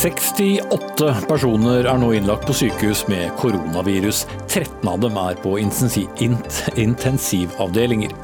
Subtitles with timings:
[0.00, 4.22] 68 personer er nå innlagt på sykehus med koronavirus.
[4.46, 8.14] 13 av dem er på intensivavdelinger.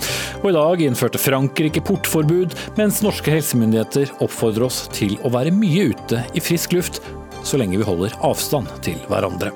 [0.40, 5.92] Og I dag innførte Frankrike portforbud, mens norske helsemyndigheter oppfordrer oss til å være mye
[5.92, 7.04] ute i frisk luft,
[7.44, 9.52] så lenge vi holder avstand til hverandre.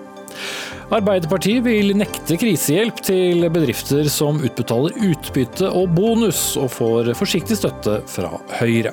[0.92, 8.04] Arbeiderpartiet vil nekte krisehjelp til bedrifter som utbetaler utbytte og bonus, og får forsiktig støtte
[8.12, 8.92] fra Høyre.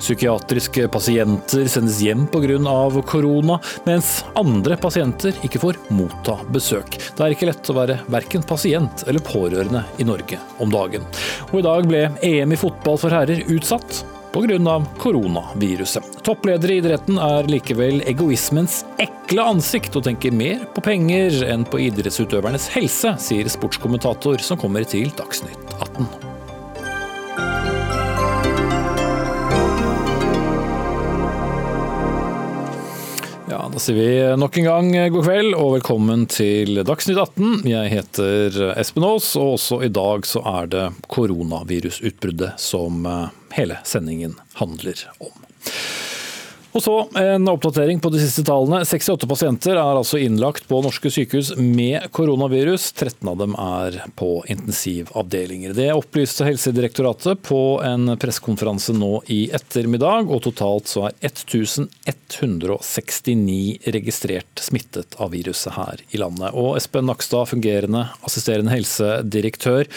[0.00, 3.02] Psykiatriske pasienter sendes hjem pga.
[3.06, 6.98] korona, mens andre pasienter ikke får motta besøk.
[7.16, 11.04] Det er ikke lett å være verken pasient eller pårørende i Norge om dagen.
[11.50, 14.86] Og i dag ble EM i fotball for herrer utsatt pga.
[14.98, 16.22] koronaviruset.
[16.22, 21.82] Toppleder i idretten er likevel egoismens ekle ansikt og tenker mer på penger enn på
[21.90, 26.29] idrettsutøvernes helse, sier sportskommentator som kommer til Dagsnytt 18.
[33.80, 37.62] sier vi nok en gang god kveld og velkommen til Dagsnytt 18.
[37.70, 43.78] Jeg heter Espen Aas, og også i dag så er det koronavirusutbruddet som eh, hele
[43.88, 45.32] sendingen handler om.
[46.70, 48.84] Og så en oppdatering på de siste tallene.
[48.86, 52.92] 68 pasienter er altså innlagt på norske sykehus med koronavirus.
[52.94, 55.74] 13 av dem er på intensivavdelinger.
[55.74, 60.30] Det opplyste Helsedirektoratet på en pressekonferanse nå i ettermiddag.
[60.30, 66.54] Og totalt så er 1169 registrert smittet av viruset her i landet.
[66.54, 69.90] Og Espen Nakstad, fungerende assisterende helsedirektør.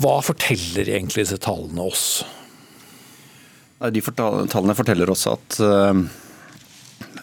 [0.00, 2.22] Hva forteller egentlig disse tallene oss?
[3.80, 6.00] De tallene forteller oss at, eh,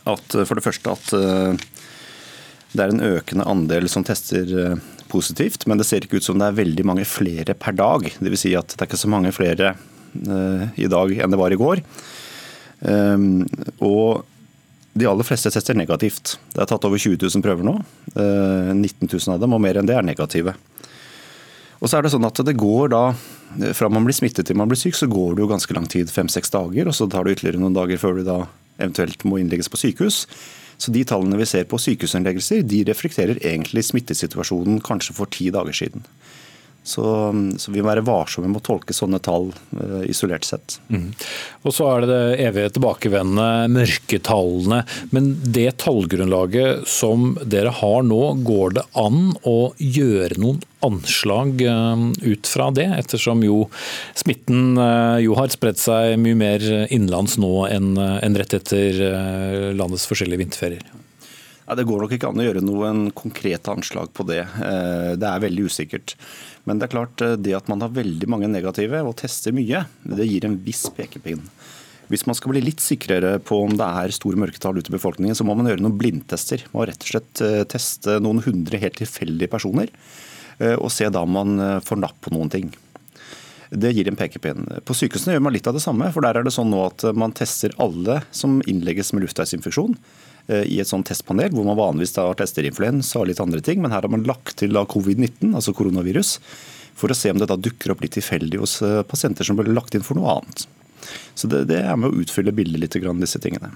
[0.09, 1.65] at, for det første at eh,
[2.73, 4.79] det er en økende andel som tester eh,
[5.11, 8.09] positivt, men det ser ikke ut som det er veldig mange flere per dag.
[8.17, 8.41] Dvs.
[8.41, 9.75] Si at det er ikke så mange flere
[10.17, 11.81] i dag enn det var i går.
[13.85, 14.23] Og
[14.97, 16.37] de aller fleste tester negativt.
[16.55, 17.75] Det er tatt over 20 000 prøver nå.
[18.15, 20.55] 19 000 av dem, og mer enn det, er negative.
[21.77, 23.03] Og så er det sånn at det går da,
[23.73, 26.11] Fra man blir smittet til man blir syk, så går det jo ganske lang tid,
[26.11, 26.89] fem-seks dager.
[26.89, 28.41] og Så tar det ytterligere noen dager før du da
[28.77, 30.25] eventuelt må innlegges på sykehus.
[30.77, 35.73] Så De tallene vi ser på sykehusinnleggelser, de reflekterer egentlig smittesituasjonen kanskje for ti dager
[35.73, 36.03] siden.
[36.87, 37.03] Så,
[37.59, 40.77] så, vi må være varsomme med å tolke sånne tall uh, isolert sett.
[40.87, 41.09] Mm.
[41.67, 44.79] Og Så er det det evige tilbakevendende mørketallene.
[45.11, 52.07] Men det tallgrunnlaget som dere har nå, går det an å gjøre noen anslag uh,
[52.23, 52.87] ut fra det?
[53.01, 53.65] Ettersom jo
[54.15, 59.03] smitten uh, jo har spredt seg mye mer innenlands nå enn, enn rett etter
[59.75, 60.91] landets forskjellige vinterferier.
[61.67, 64.45] Ja, det går nok ikke an å gjøre noen konkrete anslag på det.
[65.19, 66.13] Det er veldig usikkert.
[66.67, 69.85] Men det er klart, eh, det at man har veldig mange negative og tester mye,
[70.03, 71.45] det gir en viss pekepinn.
[72.11, 75.35] Hvis man skal bli litt sikrere på om det er store mørketall ute i befolkningen,
[75.35, 76.63] så må man gjøre noen blindtester.
[76.71, 79.91] Man må rett og slett eh, teste noen hundre helt tilfeldige personer,
[80.59, 82.69] eh, og se da om man får napp på noen ting.
[83.67, 84.67] Det gir en pekepinn.
[84.87, 86.07] På sykehusene gjør man litt av det samme.
[86.15, 89.97] for Der er det sånn nå at man tester alle som innlegges med luftveisinfeksjon.
[90.47, 93.81] Eh, i et sånt testpanel, hvor man vanligvis da tester influensa og litt andre ting.
[93.83, 96.37] Men her har man lagt til covid-19, altså koronavirus,
[96.97, 99.75] for å se om det da dukker opp litt tilfeldig hos eh, pasienter som ble
[99.75, 100.63] lagt inn for noe annet.
[101.35, 103.73] Så det, det er med å utfylle bildet litt, disse tingene.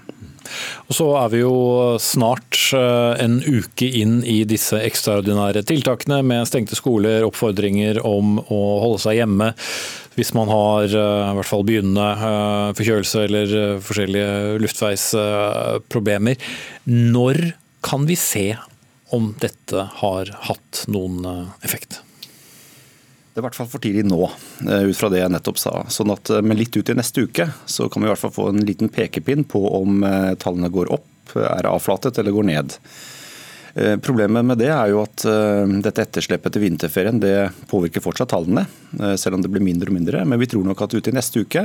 [0.88, 1.56] Og Så er vi jo
[2.02, 8.62] snart eh, en uke inn i disse ekstraordinære tiltakene med stengte skoler, oppfordringer om å
[8.84, 9.52] holde seg hjemme
[10.12, 16.52] hvis man har eh, i hvert fall begynnende eh, forkjølelse eller forskjellige luftveisproblemer.
[16.90, 17.42] Når
[17.82, 18.46] kan vi se
[19.12, 22.00] om dette har hatt noen effekt?
[23.32, 24.26] Det er i hvert fall for tidlig nå,
[24.68, 25.72] eh, ut fra det jeg nettopp sa.
[25.88, 28.34] Sånn at, eh, men litt ut i neste uke så kan vi i hvert fall
[28.34, 32.76] få en liten pekepinn på om eh, tallene går opp, er avflatet eller går ned.
[34.04, 35.22] Problemet med det er jo at
[35.80, 38.66] dette etterslepet til vinterferien det påvirker fortsatt tallene,
[39.16, 40.26] selv om det blir mindre og mindre.
[40.28, 41.62] Men vi tror nok at ute i neste uke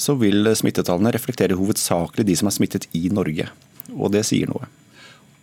[0.00, 3.50] så vil smittetallene reflektere hovedsakelig de som er smittet i Norge.
[3.92, 4.70] Og det sier noe.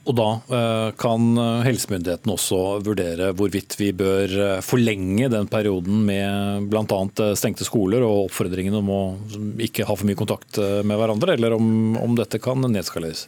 [0.09, 6.01] Og da eh, kan eh, helsemyndighetene også vurdere hvorvidt vi bør eh, forlenge den perioden
[6.07, 7.01] med bl.a.
[7.37, 9.01] stengte skoler og oppfordringen om å
[9.61, 13.27] ikke ha for mye kontakt med hverandre, eller om, om dette kan nedskaleres?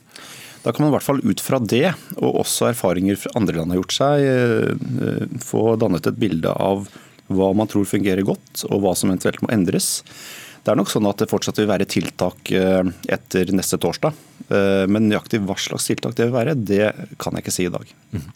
[0.64, 3.82] Da kan man i hvert fall ut fra det, og også erfaringer andre land har
[3.82, 6.88] gjort seg, få dannet et bilde av
[7.28, 9.98] hva man tror fungerer godt, og hva som eventuelt må endres.
[10.64, 14.16] Det er nok sånn at det fortsatt vil være tiltak eh, etter neste torsdag.
[14.48, 16.88] Eh, men nøyaktig hva slags tiltak det vil være, det
[17.20, 17.94] kan jeg ikke si i dag.
[18.16, 18.28] Mm.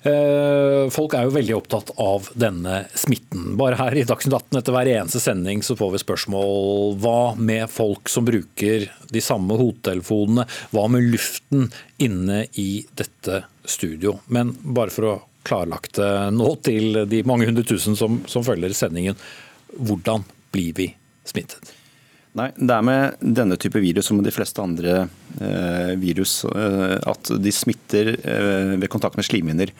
[0.00, 3.56] Eh, folk er jo veldig opptatt av denne smitten.
[3.60, 7.66] Bare her i Dagsnytt 18 etter hver eneste sending så får vi spørsmål hva med
[7.72, 10.46] folk som bruker de samme hodetelefonene?
[10.72, 11.66] Hva med luften
[12.00, 14.20] inne i dette studio?
[14.32, 18.72] Men bare for å klarlagt det nå til de mange hundre tusen som, som følger
[18.76, 19.18] sendingen.
[19.76, 20.24] Hvordan
[20.54, 20.88] blir vi
[21.30, 21.72] smittet?
[22.38, 25.08] Nei, Det er med denne type virus som med de fleste andre
[25.42, 29.72] eh, virus eh, at de smitter eh, ved kontakt med slimhinner.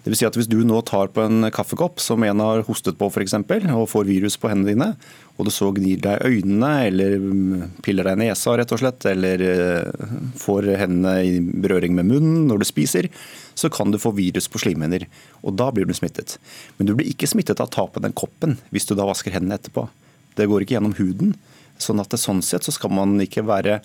[0.00, 2.96] Det vil si at Hvis du nå tar på en kaffekopp som en har hostet
[2.96, 4.88] på for eksempel, og får virus på hendene dine,
[5.36, 9.04] og du så gnir deg øynene eller mm, piller deg i nesa rett og slett,
[9.12, 10.08] eller eh,
[10.40, 13.10] får hendene i berøring med munnen når du spiser,
[13.52, 15.04] så kan du få virus på slimhinner.
[15.44, 16.38] Og da blir du smittet.
[16.78, 19.36] Men du blir ikke smittet av å ta på den koppen hvis du da vasker
[19.36, 19.84] hendene etterpå.
[20.38, 21.34] Det går ikke gjennom huden.
[21.80, 23.80] Sånn at sånn sett så skal man ikke være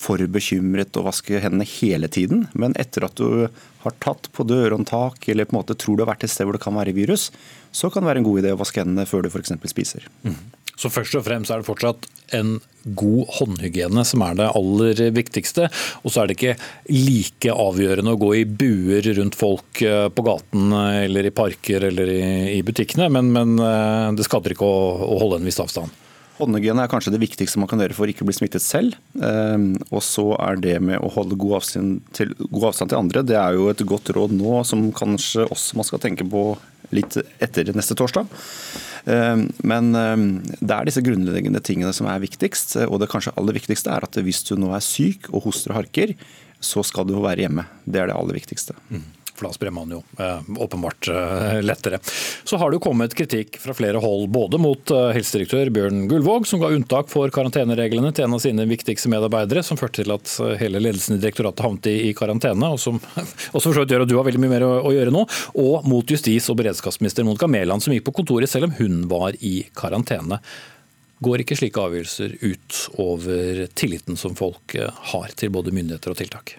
[0.00, 2.46] for bekymret og vaske hendene hele tiden.
[2.56, 3.48] Men etter at du
[3.82, 6.56] har tatt på dørhåndtak eller på en måte tror du har vært et sted hvor
[6.56, 7.28] det kan være virus,
[7.72, 9.52] så kan det være en god idé å vaske hendene før du f.eks.
[9.72, 10.08] spiser.
[10.24, 10.38] Mm.
[10.80, 12.56] Så først og fremst er det fortsatt en
[12.96, 15.68] god håndhygiene som er det aller viktigste.
[16.00, 16.54] Og så er det ikke
[16.94, 22.12] like avgjørende å gå i buer rundt folk eh, på gaten eller i parker eller
[22.54, 25.92] i, butikkene, men, men eh, det skader ikke å, å holde en viss avstand.
[26.40, 28.94] Håndhygiene er kanskje det viktigste man kan gjøre for å ikke bli smittet selv.
[29.20, 33.36] Og så er det med å holde god avstand, til, god avstand til andre, det
[33.36, 36.46] er jo et godt råd nå som kanskje også man skal tenke på
[36.96, 38.28] litt etter neste torsdag.
[39.10, 40.26] Ehm, men ehm,
[40.58, 42.76] det er disse grunnleggende tingene som er viktigst.
[42.88, 45.82] Og det kanskje aller viktigste er at hvis du nå er syk og hoster og
[45.82, 46.16] harker,
[46.60, 47.64] så skal du være hjemme.
[47.86, 48.76] Det er det aller viktigste.
[48.90, 51.98] Mm for da sprer man jo eh, åpenbart eh, lettere.
[52.44, 56.46] Så har det jo kommet kritikk fra flere hold, både mot eh, helsedirektør Bjørn Gullvåg,
[56.48, 60.34] som ga unntak for karantenereglene til en av sine viktigste medarbeidere, som førte til at
[60.60, 63.00] hele ledelsen i direktoratet havnet i karantene, og som
[63.56, 65.24] også for gjør at du har veldig mye mer å gjøre nå,
[65.64, 69.38] og mot justis- og beredskapsminister Monica Mæland, som gikk på kontoret selv om hun var
[69.40, 70.40] i karantene.
[71.20, 74.76] Går ikke slike avgjørelser ut over tilliten som folk
[75.12, 76.56] har til både myndigheter og tiltak?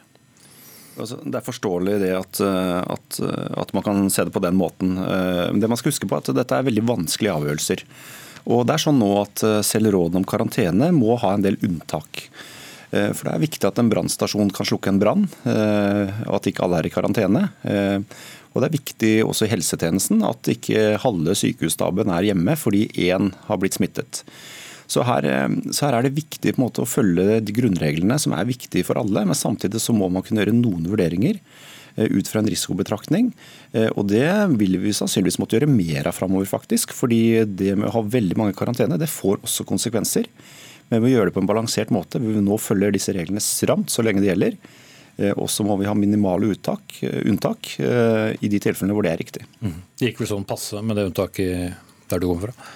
[1.00, 4.44] Altså, det er forståelig det at, eh, at, eh, at, man kan se det på
[4.44, 4.96] den måten.
[4.98, 7.86] Men det man skal huske på er at Dette er veldig vanskelige avgjørelser.
[8.52, 12.26] Og det er sånn nå at Selv rådene om karantene må ha en del unntak.
[12.92, 16.82] For Det er viktig at en brannstasjon kan slukke en brann, og at ikke alle
[16.82, 17.44] er i karantene.
[18.52, 23.32] Og Det er viktig også i helsetjenesten at ikke halve sykehusstaben er hjemme fordi én
[23.48, 24.26] har blitt smittet.
[24.92, 28.50] Så her, eh, så her, er det viktig måte, å følge de grunnreglene som er
[28.50, 29.24] viktige for alle.
[29.28, 33.32] Men samtidig så må man kunne gjøre noen vurderinger eh, ut fra en risikobetraktning.
[33.72, 34.28] Eh, og Det
[34.60, 36.96] vil vi sannsynligvis måtte gjøre mer av framover, faktisk.
[36.98, 40.28] fordi det med å ha veldig mange karantene, det får også konsekvenser.
[40.90, 42.20] Men vi må gjøre det på en balansert måte.
[42.20, 44.60] Vi nå følger disse reglene stramt så lenge det gjelder.
[45.38, 46.98] Og så må vi ha minimale uttak,
[47.30, 49.44] unntak i de tilfellene hvor det er riktig.
[49.62, 49.76] Mm.
[50.00, 51.78] Det gikk vel sånn passe med det unntaket
[52.12, 52.72] der du kommer fra?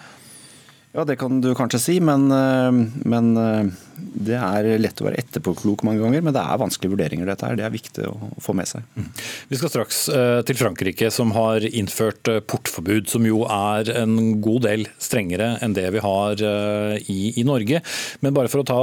[0.96, 2.72] Ja, det kan du kanskje si, men, eh,
[3.04, 3.66] men eh,
[3.96, 6.24] det er lett å være etterpåklok mange ganger.
[6.26, 7.58] Men det er vanskelige vurderinger, dette her.
[7.60, 8.86] Det er viktig å få med seg.
[8.96, 9.10] Mm.
[9.52, 14.66] Vi skal straks eh, til Frankrike, som har innført portforbud, som jo er en god
[14.68, 16.42] del strengere enn det vi har
[17.00, 17.82] i, i Norge.
[18.24, 18.80] Men bare for å ta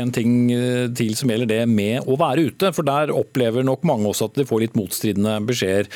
[0.00, 0.50] en ting
[0.96, 4.38] til som gjelder det med å være ute, for der opplever nok mange også at
[4.38, 5.88] de får litt motstridende beskjeder.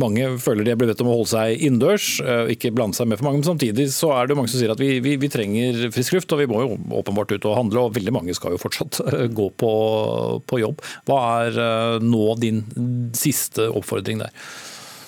[0.00, 2.08] Mange føler de er blitt bedt om å holde seg innendørs,
[2.54, 3.42] ikke blande seg med for mange.
[3.42, 6.32] Men samtidig så er det mange som sier at vi, vi, vi, trenger frisk luft,
[6.32, 7.84] og vi må jo åpenbart ut og handle.
[7.84, 9.70] Og veldig mange skal jo fortsatt eh, gå på,
[10.48, 10.82] på jobb.
[11.08, 12.64] Hva er eh, nå din
[13.16, 14.34] siste oppfordring der?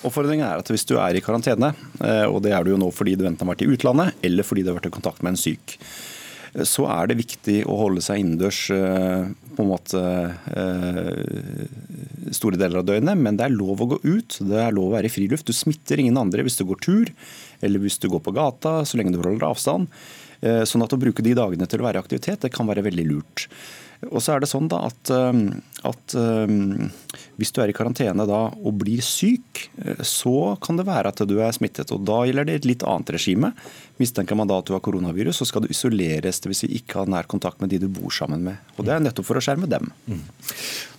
[0.03, 1.73] Oppfordringen er at hvis du er i karantene,
[2.03, 4.45] eh, og det er du jo nå fordi du enten har vært i utlandet eller
[4.45, 5.77] fordi du har vært i kontakt med en syk,
[6.53, 10.01] så er det viktig å holde seg innendørs på en måte
[12.29, 13.17] store deler av døgnet.
[13.17, 15.49] Men det er lov å gå ut, det er lov å være i friluft.
[15.49, 17.09] Du smitter ingen andre hvis du går tur
[17.65, 19.89] eller hvis du går på gata, så lenge du holder avstand.
[20.43, 22.83] Eh, sånn at å bruke de dagene til å være i aktivitet, det kan være
[22.83, 23.47] veldig lurt.
[24.09, 25.43] Og så er det sånn da at, eh,
[25.87, 26.89] at um,
[27.39, 29.67] hvis du er i karantene da og blir syk,
[30.05, 31.91] så kan det være at du er smittet.
[31.93, 33.53] og Da gjelder det et litt annet regime.
[34.01, 36.63] Mistenker man da at du har koronavirus, så skal du isoleres, dvs.
[36.63, 38.73] Si ikke ha nær kontakt med de du bor sammen med.
[38.77, 39.91] Og Det er nettopp for å skjerme dem.
[40.09, 40.23] Mm.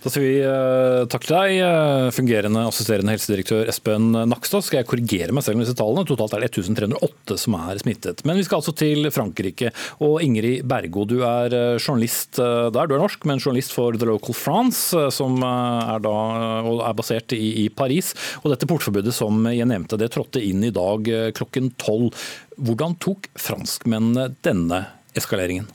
[0.04, 4.66] Da sier vi uh, takk til deg, uh, fungerende assisterende helsedirektør Espen Nakstad.
[4.66, 6.04] Skal jeg korrigere meg selv med disse tallene?
[6.06, 8.20] Totalt er det 1308 som er smittet.
[8.28, 9.72] Men vi skal altså til Frankrike.
[10.04, 12.84] Og Ingrid Bergo, du er journalist der.
[12.84, 17.64] Du er norsk, men journalist for The Local France, som er, da, er basert i,
[17.64, 18.12] i, Paris.
[18.42, 22.12] Og dette portforbudet som jeg nevnte, det trådte inn i dag klokken tolv.
[22.56, 24.84] Hvordan tok franskmennene denne
[25.18, 25.70] eskaleringen?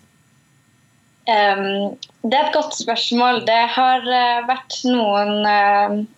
[1.29, 3.43] Det er et godt spørsmål.
[3.45, 4.01] Det har
[4.49, 5.45] vært noen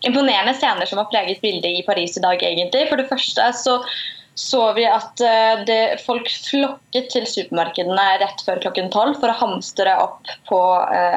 [0.07, 2.85] imponerende scener som har preget bildet i Paris i dag, egentlig.
[2.87, 3.75] For det første så
[4.39, 5.21] så vi at
[5.67, 10.59] det, folk flokket til supermarkedene rett før klokken tolv for å hamstre opp på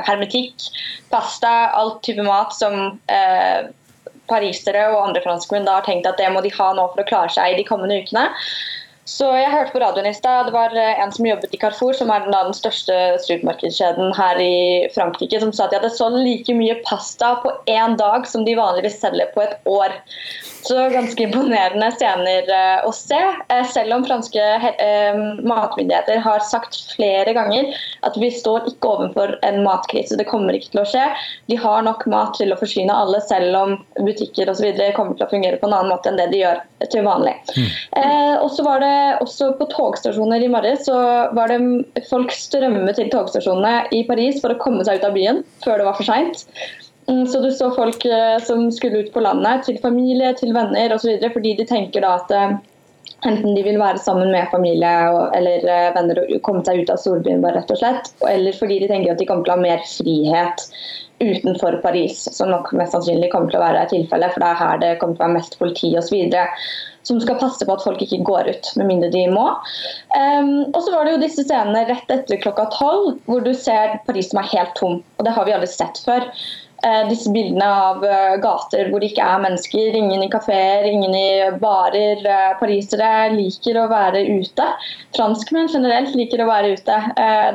[0.05, 0.67] hermetikk,
[1.13, 2.93] pasta, all type mat som
[4.31, 7.09] parisere og andre franskmenn da har tenkt at det må de ha nå for å
[7.09, 8.29] klare seg i de kommende ukene.
[9.05, 10.47] Så jeg hørte på radioen i stad.
[10.49, 12.95] Det var eh, en som jobbet i Carrefour, som er den største
[13.27, 17.99] supermarkedskjeden her i Frankrike, som sa at de hadde solgt like mye pasta på én
[18.01, 19.99] dag som de vanligvis selger på et år.
[20.65, 23.21] Så ganske imponerende scener eh, å se.
[23.53, 24.45] Eh, selv om franske
[24.81, 27.69] eh, matmyndigheter har sagt flere ganger
[28.07, 30.17] at vi står ikke overfor en matkrise.
[30.17, 31.05] Det kommer ikke til å skje.
[31.53, 34.71] De har nok mat til å forsyne alle, selv om butikker osv.
[34.97, 37.37] kommer til å fungere på en annen måte enn det de gjør til vanlig.
[37.53, 37.69] Mm.
[38.01, 40.97] Eh, og så var det også på togstasjoner i morges så
[41.37, 41.61] var det
[42.09, 45.89] folk strømmet til togstasjonene i Paris for å komme seg ut av byen før det
[45.91, 46.47] var for seint.
[47.09, 50.95] Mm, så du så folk eh, som skulle ut på landet, til familie, til venner
[50.95, 51.19] osv.
[51.33, 52.57] Fordi de tenker da at eh,
[53.29, 54.93] enten de vil være sammen med familie
[55.37, 58.91] eller eh, venner og komme seg ut av storbyen, rett og slett, eller fordi de
[58.91, 60.69] tenker at de kommer til å ha mer frihet
[61.23, 64.81] utenfor Paris, som nok mest sannsynlig kommer til å være tilfellet, for det er her
[64.83, 66.35] det kommer til å være mest politi osv.
[67.05, 69.45] Som skal passe på at folk ikke går ut, med mindre de må.
[70.17, 73.99] Um, og så var det jo disse scenene rett etter klokka tolv, hvor du ser
[74.09, 75.03] Paris som er helt tom.
[75.21, 76.27] Og det har vi aldri sett før.
[76.85, 79.97] Eh, disse bildene av eh, gater hvor det ikke er mennesker.
[79.97, 81.29] Ingen i kafeer, ingen i
[81.63, 82.21] barer.
[82.21, 84.67] Eh, parisere liker å være ute.
[85.17, 86.99] Franskmenn generelt liker å være ute.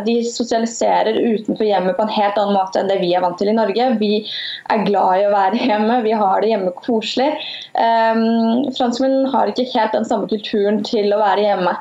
[0.06, 3.52] De sosialiserer utenfor hjemmet på en helt annen måte enn det vi er vant til
[3.52, 3.90] i Norge.
[4.02, 4.14] Vi
[4.74, 7.30] er glad i å være hjemme, vi har det hjemme koselig.
[7.76, 11.76] Franskmenn har ikke helt den samme kulturen til å være hjemme.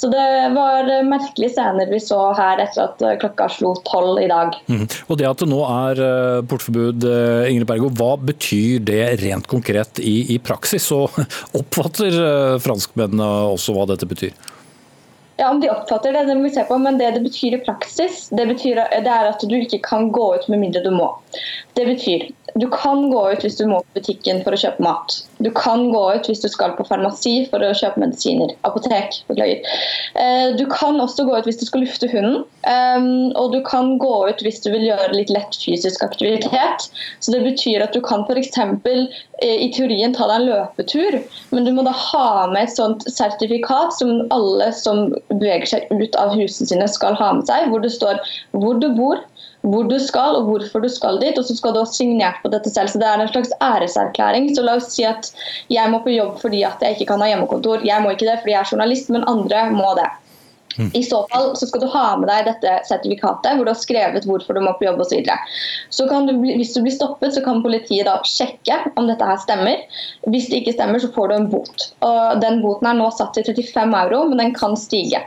[0.00, 4.54] Så det var merkelige scener vi så her etter at klokka slo tolv i dag.
[4.70, 4.86] Mm.
[5.12, 9.50] Og Det at det nå er eh, portforbud, eh, Ingrid Bergo, hva betyr det rent
[9.50, 10.88] konkret i, i praksis?
[10.96, 11.12] Og
[11.60, 14.32] oppfatter eh, franskmennene også hva dette betyr?
[15.36, 17.62] Ja, Om de oppfatter det, det må vi se på, men det det betyr i
[17.64, 21.12] praksis, det, betyr, det er at du ikke kan gå ut med mindre du må.
[21.76, 25.20] Det betyr du kan gå ut hvis du må på butikken for å kjøpe mat.
[25.44, 28.52] Du kan gå ut hvis du skal på farmasi for å kjøpe medisiner.
[28.68, 29.64] Apotek, beklager.
[30.20, 32.42] Eh, du kan også gå ut hvis du skal lufte hunden.
[32.68, 36.90] Ehm, og du kan gå ut hvis du vil gjøre litt lett fysisk aktivitet.
[37.24, 38.58] Så det betyr at du kan f.eks.
[39.40, 41.16] Eh, i teorien ta deg en løpetur,
[41.54, 46.18] men du må da ha med et sånt sertifikat som alle som beveger seg ut
[46.20, 48.20] av husene sine skal ha med seg, hvor det står
[48.52, 49.22] hvor du bor,
[49.62, 52.52] hvor du skal og hvorfor du skal dit, og så skal du ha signert på
[52.52, 52.92] dette selv.
[52.92, 54.48] Så det er en slags æreserklæring.
[54.56, 55.32] Så la oss si at
[55.72, 57.84] jeg må på jobb fordi at jeg ikke kan ha hjemmekontor.
[57.86, 60.08] Jeg må ikke det fordi jeg er journalist, men andre må det.
[60.78, 60.90] Mm.
[60.94, 64.26] I så fall så skal du ha med deg dette sertifikatet hvor du har skrevet
[64.28, 65.26] hvorfor du må på jobb osv.
[65.26, 65.36] Så,
[65.98, 69.40] så kan du, hvis du blir stoppet, så kan politiet da sjekke om dette her
[69.42, 69.82] stemmer.
[70.30, 71.90] Hvis det ikke stemmer, så får du en bot.
[72.06, 75.24] Og Den boten er nå satt til 35 euro, men den kan stige.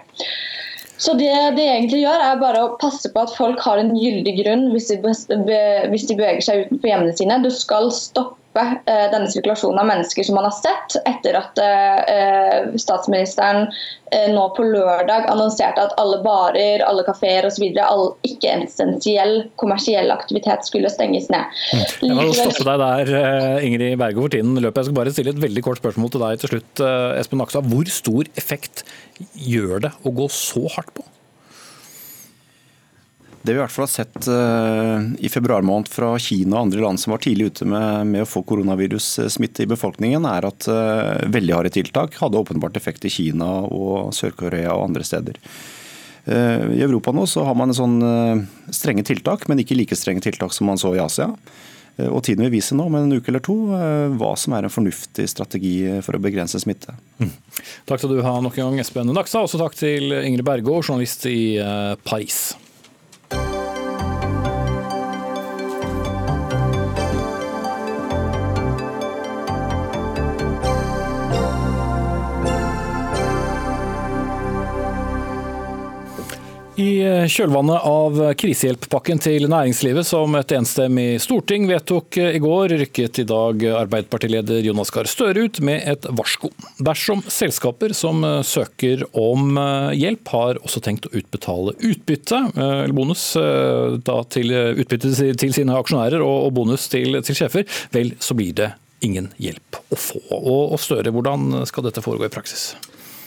[1.03, 4.37] Så det det egentlig gjør, er bare å passe på at folk har en gyldig
[4.39, 7.41] grunn hvis de, hvis de beveger seg utenfor hjemmene sine.
[7.43, 12.73] Du skal stoppe eh, denne sirkulasjonen av mennesker som man har sett etter at eh,
[12.79, 13.65] statsministeren
[14.13, 17.65] eh, nå på lørdag annonserte at alle barer, alle kafeer osv.
[17.83, 21.49] all ikke-essensiell kommersiell aktivitet skulle stenges ned.
[21.73, 21.85] Mm.
[22.09, 24.83] Jeg må stoppe deg der, Ingrid Berge, for tiden løpet.
[24.83, 26.85] Jeg skal bare stille et veldig kort spørsmål til deg til slutt,
[27.19, 27.67] Espen Nakstad.
[27.73, 28.85] Hvor stor effekt
[29.33, 31.05] gjør det å gå så hardt på?
[33.43, 36.83] Det vi i hvert fall har sett uh, i februar måned fra Kina og andre
[36.85, 41.19] land som var tidlig ute med, med å få koronavirussmitte i befolkningen, er at uh,
[41.27, 45.39] veldig harde tiltak hadde åpenbart effekt i Kina og Sør-Korea og andre steder.
[46.23, 47.97] I Europa nå så har man sånn
[48.71, 51.33] strenge tiltak, men ikke like strenge tiltak som man så i Asia.
[51.97, 54.65] Eh, og Tiden vil vise nå om en uke eller to eh, hva som er
[54.65, 56.95] en fornuftig strategi for å begrense smitte.
[57.21, 57.33] Mm.
[57.89, 59.43] Takk skal du ha nok en gang, Espen Naksa.
[59.45, 62.53] Også takk til Ingrid Bergå, journalist i eh, Paris.
[76.83, 83.25] I kjølvannet av krisehjelppakken til næringslivet som et enstemmig storting vedtok i går, rykket i
[83.29, 86.51] dag Arbeiderpartileder Jonas Gahr Støre ut med et varsko.
[86.83, 89.55] Dersom selskaper som søker om
[89.95, 93.29] hjelp har også tenkt å utbetale utbytte, eller bonus
[94.35, 98.73] til utbytte til sine aksjonærer og bonus til, til sjefer, vel så blir det
[99.05, 100.23] ingen hjelp å få.
[100.41, 102.73] Og Støre, hvordan skal dette foregå i praksis?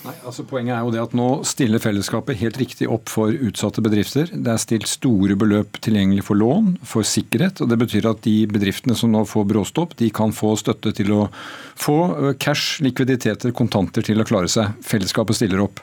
[0.06, 3.82] Nei, altså Poenget er jo det at nå stiller fellesskapet helt riktig opp for utsatte
[3.82, 4.30] bedrifter.
[4.30, 7.62] Det er stilt store beløp tilgjengelig for lån, for sikkerhet.
[7.62, 11.10] og Det betyr at de bedriftene som nå får bråstopp, de kan få støtte til
[11.16, 11.26] å
[11.74, 11.98] få
[12.42, 14.78] cash, likviditeter, kontanter til å klare seg.
[14.86, 15.82] Fellesskapet stiller opp.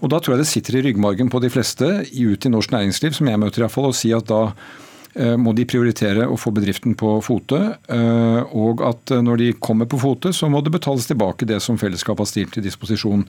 [0.00, 3.12] Og Da tror jeg det sitter i ryggmargen på de fleste ut i norsk næringsliv,
[3.12, 4.54] som jeg møter iallfall, å si at da
[5.40, 7.58] må de prioritere å få bedriften på fote.
[7.90, 11.60] Eh, og at eh, når de kommer på fote, så må det betales tilbake det
[11.64, 13.26] som fellesskapet har stilt til disposisjon.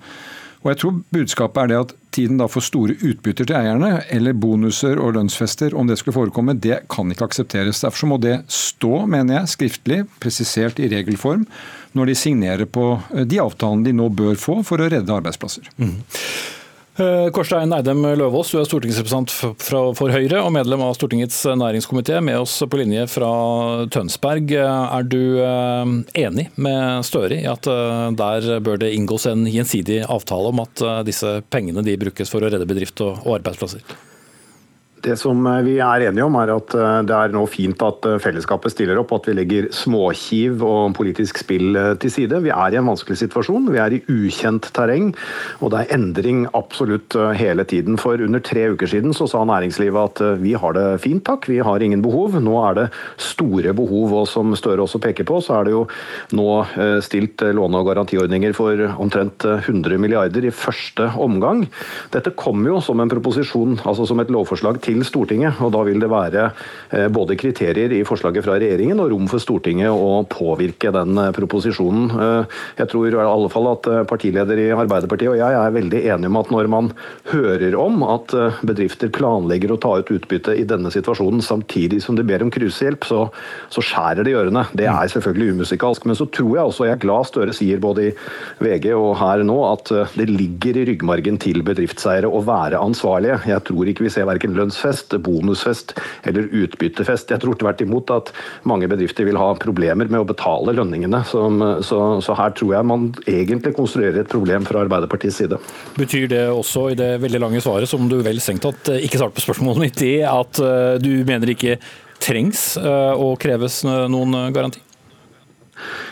[0.61, 4.37] Og jeg tror Budskapet er det at tiden da for store utbytter til eierne, eller
[4.37, 7.81] bonuser og lønnsfester, om det skulle forekomme, det kan ikke aksepteres.
[7.81, 11.47] Derfor må det stå, mener jeg, skriftlig, presisert i regelform,
[11.97, 15.65] når de signerer på de avtalene de nå bør få for å redde arbeidsplasser.
[15.81, 15.97] Mm.
[16.99, 22.41] Eh, Kårstein Eidem Løvaas, du er stortingsrepresentant for Høyre og medlem av Stortingets næringskomité, med
[22.41, 23.31] oss på linje fra
[23.95, 24.51] Tønsberg.
[24.59, 25.95] Er du eh,
[26.25, 30.83] enig med Støre i at eh, der bør det inngås en gjensidig avtale om at
[31.07, 34.10] disse pengene de brukes for å redde bedrift og arbeidsplasser?
[35.01, 38.05] Det som eh, vi er enige om, er at eh, det er nå fint at
[38.05, 42.41] eh, fellesskapet stiller opp, at vi legger småkiv og politisk spill til side.
[42.45, 45.11] Vi er i en vanskelig situasjon, vi er i ukjent terreng,
[45.59, 47.97] og det er endring absolutt hele tiden.
[48.01, 51.59] For under tre uker siden så sa næringslivet at vi har det fint, takk, vi
[51.65, 52.37] har ingen behov.
[52.41, 52.87] Nå er det
[53.21, 55.83] store behov, og som Støre også peker på, så er det jo
[56.37, 56.47] nå
[57.01, 61.63] stilt låne- og garantiordninger for omtrent 100 milliarder i første omgang.
[62.13, 65.59] Dette kommer jo som en proposisjon, altså som et lovforslag til til Stortinget.
[65.63, 66.47] og Da vil det være
[66.91, 71.31] eh, både kriterier i forslaget fra regjeringen og rom for Stortinget å påvirke den eh,
[71.35, 72.11] proposisjonen.
[72.11, 76.31] Eh, jeg tror i alle fall at partileder i Arbeiderpartiet og jeg er veldig enige
[76.31, 76.91] om at når man
[77.31, 78.33] hører om at
[78.67, 83.05] bedrifter planlegger å ta ut utbytte i denne situasjonen samtidig som de ber om krisehjelp,
[83.07, 83.25] så,
[83.71, 84.65] så skjærer det i ørene.
[84.77, 86.07] Det er selvfølgelig umusikalsk.
[86.09, 88.13] Men så tror jeg også, jeg er glad Støre sier både i
[88.65, 93.39] VG og her nå, at det ligger i ryggmargen til bedriftseiere å være ansvarlige.
[93.51, 97.31] Jeg tror ikke vi ser verken lønns lønnsfest, bonusfest eller utbyttefest.
[97.31, 98.31] Jeg tror tvert imot at
[98.63, 101.23] mange bedrifter vil ha problemer med å betale lønningene.
[101.25, 101.43] Så,
[101.83, 105.59] så, så her tror jeg man egentlig konstruerer et problem fra Arbeiderpartiets side.
[105.97, 109.37] Betyr det også i det veldig lange svaret, som du vel strengt tatt ikke svarte
[109.37, 111.77] på spørsmålet mitt i, at eh, du mener ikke
[112.21, 114.81] trengs å eh, kreves noen garanti?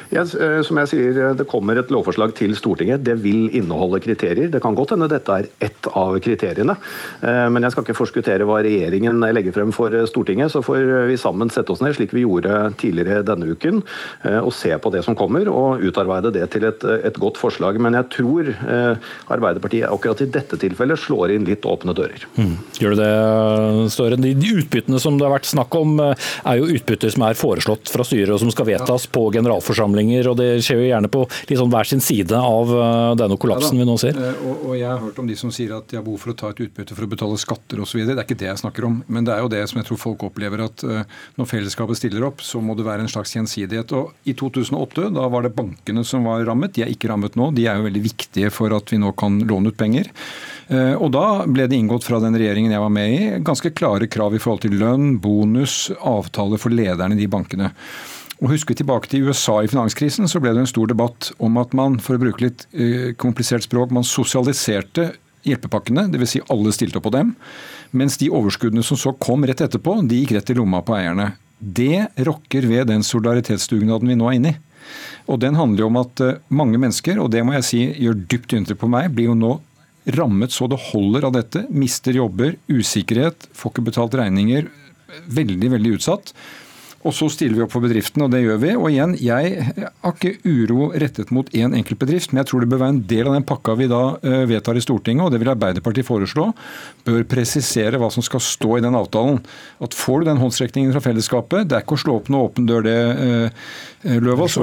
[0.10, 3.04] Ja, eh, som jeg sier, eh, Det kommer et lovforslag til Stortinget.
[3.04, 4.50] Det vil inneholde kriterier.
[4.50, 6.76] Det kan godt hende dette er ett av kriteriene.
[7.22, 10.52] Eh, men jeg skal ikke forskuttere hva regjeringen legger frem for Stortinget.
[10.52, 13.84] Så får vi sammen sette oss ned, slik vi gjorde tidligere denne uken,
[14.43, 17.80] og se på det som kommer, og utarbeide det til et, et godt forslag.
[17.80, 18.50] Men jeg tror
[19.30, 22.26] Arbeiderpartiet akkurat i dette tilfellet slår inn litt åpne dører.
[22.38, 22.58] Mm.
[22.80, 24.19] Gjør du det, Støre?
[24.19, 28.04] De utbyttene som det har vært snakk om, er jo utbytter som er foreslått fra
[28.04, 31.25] styret, og som skal vedtas på generalforsamling forsamlinger, og det skjer jo gjerne på
[31.59, 34.15] sånn hver sin side av eh, denne kollapsen ja, vi nå ser.
[34.15, 36.33] Eh, og, og, Jeg har hørt om de som sier at de har behov for
[36.33, 38.03] å ta et utbytte for å betale skatter osv.
[38.05, 39.99] Det er ikke det jeg snakker om, men det er jo det som jeg tror
[39.99, 43.93] folk opplever, at eh, når fellesskapet stiller opp, så må det være en slags gjensidighet.
[43.97, 47.51] Og I 2008 da var det bankene som var rammet, de er ikke rammet nå.
[47.55, 50.12] De er jo veldig viktige for at vi nå kan låne ut penger.
[50.69, 54.35] Og Da ble det inngått fra den regjeringen jeg var med i, ganske klare krav
[54.38, 57.71] i forhold til lønn, bonus, avtaler for lederne i de bankene.
[58.39, 61.58] Og Husker vi tilbake til USA i finanskrisen, så ble det en stor debatt om
[61.60, 65.10] at man for å bruke litt eh, komplisert språk, man sosialiserte
[65.47, 66.34] hjelpepakkene, dvs.
[66.38, 67.34] Si alle stilte opp på dem.
[67.91, 71.34] Mens de overskuddene som så kom rett etterpå, de gikk rett i lomma på eierne.
[71.60, 74.60] Det rokker ved den solidaritetsdugnaden vi nå er inne i.
[75.30, 78.23] Og Den handler jo om at eh, mange mennesker, og det må jeg si gjør
[78.32, 79.58] dypt inntrykk på meg, blir jo nå
[80.15, 81.65] rammet så det holder av dette.
[81.75, 84.71] Mister jobber, usikkerhet, får ikke betalt regninger.
[85.28, 86.32] Veldig, veldig utsatt.
[87.07, 88.75] Og så stiller vi opp for bedriften, og det gjør vi.
[88.75, 92.63] Og igjen, jeg har ikke uro rettet mot én en enkelt bedrift, men jeg tror
[92.63, 95.33] det bør være en del av den pakka vi da eh, vedtar i Stortinget, og
[95.33, 96.49] det vil Arbeiderpartiet foreslå,
[97.07, 99.39] bør presisere hva som skal stå i den avtalen.
[99.83, 102.67] At får du den håndsrekningen fra fellesskapet, det er ikke å slå opp noe åpen
[102.69, 103.62] dør, det, eh,
[104.03, 104.57] eh, Løvaas.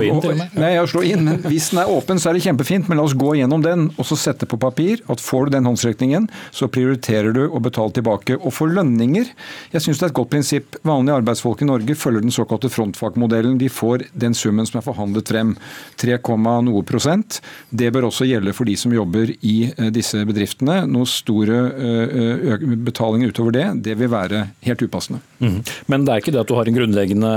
[0.57, 3.07] Nei, jeg slå inn, men hvis den er åpen, så er det kjempefint, men la
[3.07, 6.68] oss gå gjennom den og så sette på papir at får du den håndsrekningen, så
[6.72, 8.38] prioriterer du å betale tilbake.
[8.40, 9.31] Og for lønninger,
[9.72, 10.79] jeg syns det er et godt prinsipp.
[10.87, 13.59] Vanlige arbeidsfolk i Norge følger den såkalte frontfagmodellen.
[13.59, 15.55] De får den summen som er forhandlet frem,
[16.01, 16.19] 3,
[16.67, 17.41] noe prosent.
[17.71, 20.83] Det bør også gjelde for de som jobber i eh, disse bedriftene.
[20.91, 25.23] Noen store eh, betalinger utover det, det vil være helt upassende.
[25.39, 25.61] Mm.
[25.93, 27.33] Men det er ikke det at du har en grunnleggende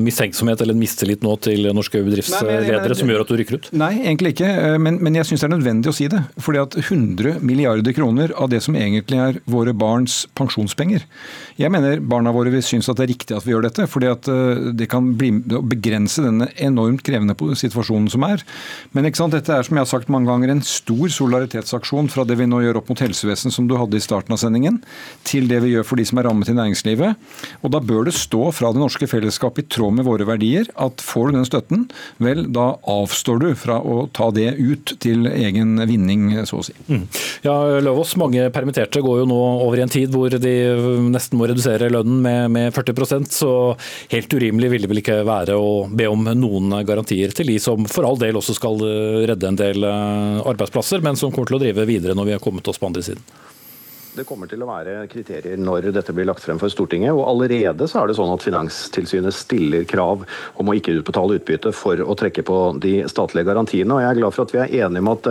[0.00, 3.70] mistenksomhet eller en mistillit nå til norske bedriftsledere som gjør at du rykker ut?
[3.76, 4.50] Nei, egentlig ikke.
[4.50, 6.22] Eh, men, men jeg syns det er nødvendig å si det.
[6.42, 11.04] Fordi at 100 milliarder kroner av det som egentlig er våre barns pensjonspenger
[11.60, 13.86] Jeg mener barna våre vil synes at det er riktig at vi gjør dette.
[13.90, 14.28] fordi at
[14.78, 18.42] det kan bli, begrense denne enormt krevende situasjonen som er.
[18.96, 22.26] Men ikke sant, dette er som jeg har sagt mange ganger, en stor solidaritetsaksjon fra
[22.28, 24.80] det vi nå gjør opp mot helsevesen, som du hadde i starten av sendingen,
[25.28, 27.18] til det vi gjør for de som er rammet i næringslivet.
[27.62, 31.02] Og Da bør det stå fra det norske fellesskapet i tråd med våre verdier at
[31.02, 31.86] får du den støtten,
[32.22, 36.74] vel, da avstår du fra å ta det ut til egen vinning, så å si.
[36.88, 37.06] Mm.
[37.46, 40.54] Ja, Løvaas, mange permitterte går jo nå over i en tid hvor de
[41.12, 43.52] nesten må redusere lønnen med, med 40% så
[44.12, 47.86] helt urimelig vil det vel ikke være å be om noen garantier til de som
[47.90, 48.84] for all del også skal
[49.28, 52.44] redde en del eh, arbeidsplasser, men som kommer til å drive videre når vi har
[52.44, 53.24] kommet oss på andre siden.
[54.12, 57.14] Det kommer til å være kriterier når dette blir lagt frem for Stortinget.
[57.16, 60.26] og Allerede så er det sånn at Finanstilsynet stiller krav
[60.60, 63.94] om å ikke utbetale utbytte for å trekke på de statlige garantiene.
[63.94, 65.28] og Jeg er glad for at vi er enige om at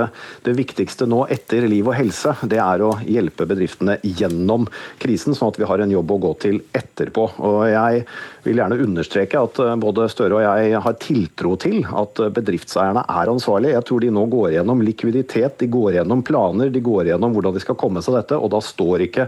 [0.47, 4.65] det viktigste nå etter liv og helse, det er å hjelpe bedriftene gjennom
[4.97, 7.27] krisen, sånn at vi har en jobb å gå til etterpå.
[7.37, 8.01] Og Jeg
[8.47, 13.77] vil gjerne understreke at både Støre og jeg har tiltro til at bedriftseierne er ansvarlige.
[13.77, 17.53] Jeg tror de nå går gjennom likviditet, de går gjennom planer, de går gjennom hvordan
[17.53, 18.41] de skal komme seg dette.
[18.41, 19.27] og da står ikke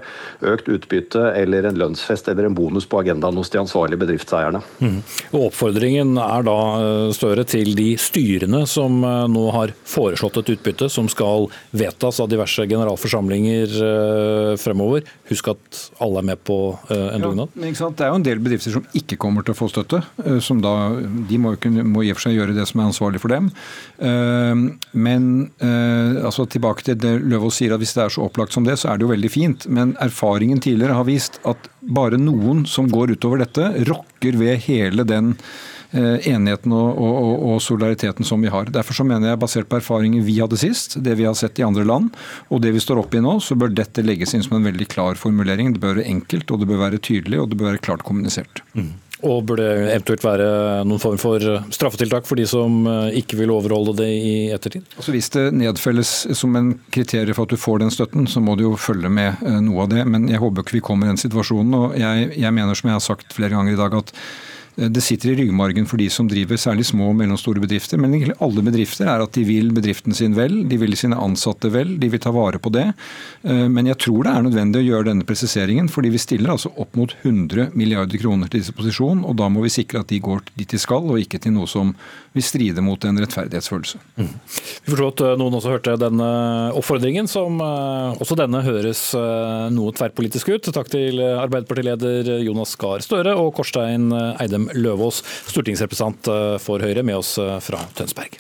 [0.54, 4.62] økt utbytte eller en lønnsfest eller en bonus på agendaen hos de ansvarlige bedriftseierne.
[4.80, 5.00] Mm.
[5.34, 10.54] Og Oppfordringen er da eh, større til de styrene som eh, nå har foreslått et
[10.56, 15.06] utbytte som skal vedtas av diverse generalforsamlinger eh, fremover.
[15.32, 16.58] Husk at alle er med på
[16.94, 17.54] en dugnad.
[17.56, 20.02] Ja, det er jo en del bedrifter som ikke kommer til å få støtte.
[20.44, 20.74] Som da,
[21.30, 23.50] de må, kunne, må i og for seg gjøre det som er ansvarlig for dem.
[24.94, 25.26] Men
[26.24, 28.92] altså tilbake til det Løvaas sier, at hvis det er så opplagt som det, så
[28.92, 33.16] er det jo veldig fint, men erfaringen tidligere har vist at bare noen som går
[33.18, 35.34] utover dette, rokker ved hele den
[35.92, 38.72] eh, enigheten og, og, og, solidariteten som vi har.
[38.74, 41.68] Derfor så mener jeg, basert på erfaringer vi hadde sist, det vi har sett i
[41.68, 42.12] andre land,
[42.50, 44.90] og det vi står oppe i nå, så bør dette legges inn som en veldig
[44.94, 45.74] klar formulering.
[45.74, 48.64] Det bør være enkelt, og det bør være tydelig, og det bør være klart kommunisert.
[48.78, 48.94] Mm.
[49.24, 50.48] Og burde eventuelt være
[50.88, 54.86] noen form for straffetiltak for de som eh, ikke vil overholde det i ettertid?
[54.98, 58.58] Altså Hvis det nedfelles som en kriterium for at du får den støtten, så må
[58.60, 60.04] du jo følge med eh, noe av det.
[60.10, 61.78] Men jeg håper ikke vi kommer i den situasjonen.
[61.80, 64.12] og jeg, jeg mener, som jeg har sagt flere ganger i dag, at
[64.76, 68.00] det sitter i ryggmargen for de som driver særlig små og mellomstore bedrifter.
[68.02, 71.70] Men egentlig alle bedrifter er at de vil bedriften sin vel, de vil sine ansatte
[71.74, 72.88] vel, de vil ta vare på det.
[73.44, 76.74] Eh, men jeg tror det er nødvendig å gjøre denne presiseringen, fordi vi stiller altså
[76.82, 80.42] opp mot 100 milliarder kroner til disposisjon, og da må vi sikre at de går
[80.58, 81.94] dit de skal, og ikke til noe som
[82.34, 84.02] vil stride mot en rettferdighetsfølelse.
[84.18, 84.34] Mm.
[84.34, 86.32] Vi forstår at eh, noen også hørte denne
[86.74, 90.68] oppfordringen, som også denne høres noe tverrpolitisk ut.
[90.74, 94.10] Takk til Arbeiderpartileder Jonas Gahr Støre og Korstein
[94.42, 98.40] Eidem Løvaas, stortingsrepresentant eh, for Høyre, med oss eh, fra Tønsberg.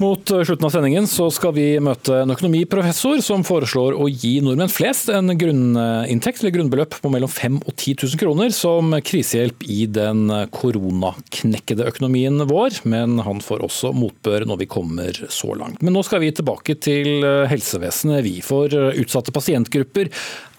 [0.00, 4.72] Mot slutten av sendingen så skal vi møte en økonomiprofessor som foreslår å gi nordmenn
[4.72, 9.82] flest en grunninntekt eller grunnbeløp på mellom 5 og 10 000 kroner som krisehjelp i
[9.92, 10.22] den
[10.56, 12.80] koronaknekkede økonomien vår.
[12.88, 15.84] Men han får også motbør når vi kommer så langt.
[15.84, 17.20] Men nå skal vi tilbake til
[17.52, 18.38] helsevesenet, vi.
[18.40, 20.08] Eh, utsatte pasientgrupper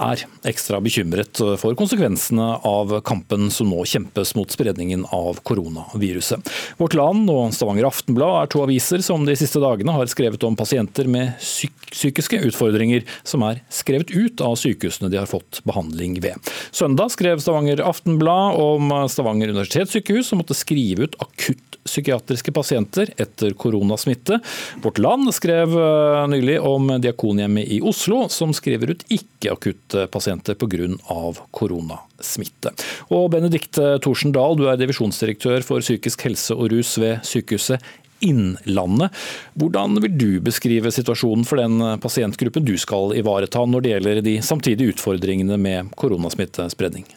[0.01, 6.51] er ekstra bekymret for konsekvensene av kampen som nå kjempes mot spredningen av koronaviruset.
[6.81, 10.57] Vårt Land og Stavanger Aftenblad er to aviser som de siste dagene har skrevet om
[10.59, 16.51] pasienter med psykiske utfordringer som er skrevet ut av sykehusene de har fått behandling ved.
[16.75, 23.55] Søndag skrev Stavanger Aftenblad om Stavanger universitetssykehus som måtte skrive ut akutt psykiatriske pasienter etter
[23.57, 24.39] koronasmitte.
[24.83, 30.89] Vårt Land skrev eh, nylig om Diakonhjemmet i Oslo, som skriver ut ikke-akutte pasienter pga.
[31.51, 32.73] koronasmitte.
[33.11, 37.81] Og Benedikte Thorsen Dahl, du er divisjonsdirektør for psykisk helse og rus ved Sykehuset
[38.21, 39.09] Innlandet.
[39.57, 44.37] Hvordan vil du beskrive situasjonen for den pasientgruppen du skal ivareta når det gjelder de
[44.45, 47.07] samtidige utfordringene med koronasmittespredning?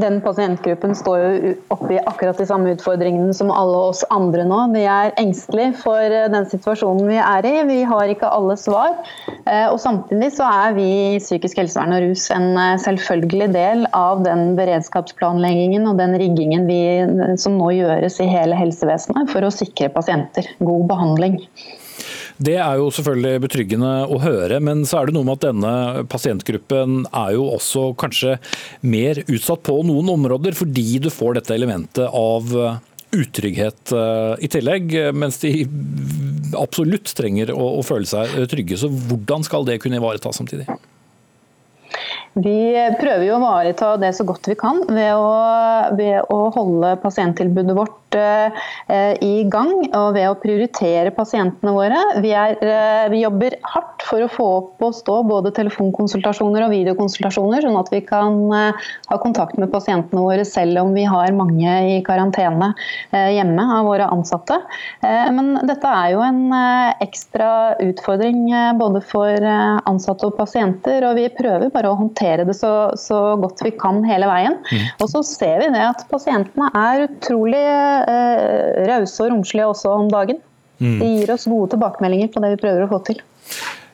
[0.00, 4.58] Den pasientgruppen står jo oppe i akkurat de samme utfordringene som alle oss andre nå.
[4.74, 7.54] Vi er engstelige for eh, den situasjonen vi er i.
[7.68, 8.96] Vi har ikke alle svar.
[9.44, 13.86] Eh, og Samtidig så er vi i psykisk helsevern og rus en eh, selvfølgelig del
[13.96, 16.80] av den beredskapsplanleggingen og den riggingen vi,
[17.40, 21.40] som nå gjøres i hele helsevesenet for å sikre pasienter god behandling.
[22.40, 26.04] Det er jo selvfølgelig betryggende å høre, men så er det noe med at denne
[26.08, 28.38] pasientgruppen er jo også kanskje
[28.80, 32.48] mer utsatt på noen områder, fordi du får dette elementet av
[33.10, 35.52] utrygghet eh, i tillegg, mens de
[36.56, 38.78] absolutt trenger å, føle seg trygge.
[38.80, 40.68] Så hvordan skal det kunne ivaretas samtidig?
[42.40, 42.58] Vi
[42.96, 45.30] prøver jo å ivareta det så godt vi kan ved å,
[45.98, 51.98] ved å holde pasienttilbudet vårt Eh, i gang og ved å prioritere pasientene våre.
[52.22, 56.74] Vi, er, eh, vi, jobber hardt for å få opp og stå både telefonkonsultasjoner og
[56.74, 61.36] videokonsultasjoner, sånn at vi kan eh, ha kontakt med pasientene våre selv om vi har
[61.36, 62.72] mange i karantene
[63.10, 64.56] hjemme av våre ansatte.
[65.02, 66.52] Men dette er jo en
[67.02, 69.46] ekstra utfordring både for
[69.88, 74.02] ansatte og pasienter, og vi prøver bare å håndtere det så, så godt vi kan
[74.06, 74.58] hele veien.
[74.70, 74.86] Mm.
[75.02, 77.64] Og så ser vi det at pasientene er utrolig
[78.08, 80.40] eh, rause og romslige også om dagen.
[80.80, 80.96] Mm.
[81.00, 83.20] De gir oss gode tilbakemeldinger på det vi prøver å få til.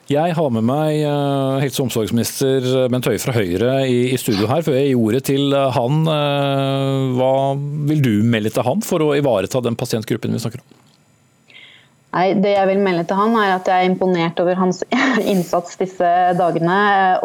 [0.07, 4.63] Jeg har med meg eh, helse- og omsorgsminister Bent Høie fra Høyre i, studio her.
[4.63, 7.33] Før jeg gir ordet til han, eh, hva
[7.89, 10.69] vil du melde til han for å ivareta den pasientgruppen vi snakker om?
[12.15, 14.83] Nei, Det jeg vil melde til han er at jeg er imponert over hans
[15.33, 16.77] innsats disse dagene.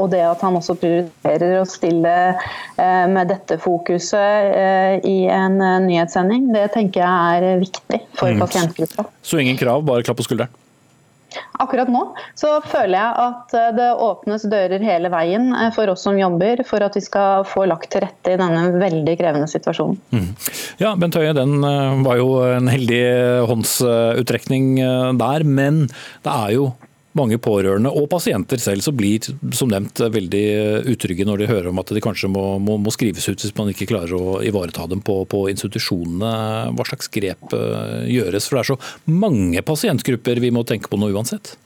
[0.02, 5.60] Og det at han også prioriterer å stille eh, med dette fokuset eh, i en
[5.62, 8.42] eh, nyhetssending, det tenker jeg er viktig for mm.
[8.42, 9.06] pasientgruppa.
[9.22, 10.61] Så ingen krav, bare klapp på skulderen?
[11.62, 12.02] Akkurat nå
[12.38, 16.64] så føler jeg at eh, det åpnes dører hele veien eh, for oss som jobber,
[16.68, 19.98] for at vi skal få lagt til rette i denne veldig krevende situasjonen.
[20.14, 20.30] Mm.
[20.82, 23.02] Ja, Bent Høie, den eh, var jo en heldig
[23.50, 24.74] håndsutrekning
[25.20, 25.84] der, men
[26.24, 26.72] det er jo
[27.18, 29.24] mange pårørende og pasienter selv som blir
[29.56, 30.44] som nevnt veldig
[30.92, 33.72] utrygge når de hører om at de kanskje må, må, må skrives ut hvis man
[33.72, 36.32] ikke klarer å ivareta dem på, på, institusjonene.
[36.76, 38.48] Hva slags grep eh, gjøres?
[38.48, 41.56] For det er så mange pasientgrupper vi må tenke på nå uansett.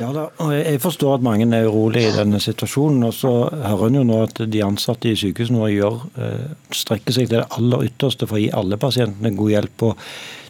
[0.00, 3.04] Ja, da, Jeg forstår at mange er urolige i denne situasjonen.
[3.04, 7.40] og så hører en jo nå at De ansatte i sykehusene eh, strekker seg til
[7.40, 9.82] det aller ytterste for å gi alle pasientene god hjelp.
[9.82, 9.98] og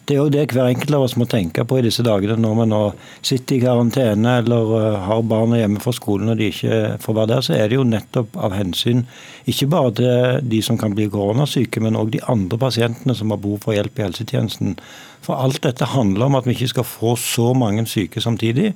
[0.03, 2.57] det er jo det hver enkelt av oss må tenke på i disse dagene når
[2.57, 2.79] vi nå
[3.23, 7.31] sitter i karantene eller eh, har barna hjemme fra skolen og de ikke får være
[7.31, 7.45] der.
[7.45, 9.05] Så er det jo nettopp av hensyn
[9.47, 13.39] ikke bare til de som kan bli koronasyke, men òg de andre pasientene som har
[13.43, 14.75] behov for hjelp i helsetjenesten.
[15.23, 18.73] For alt dette handler om at vi ikke skal få så mange syke samtidig.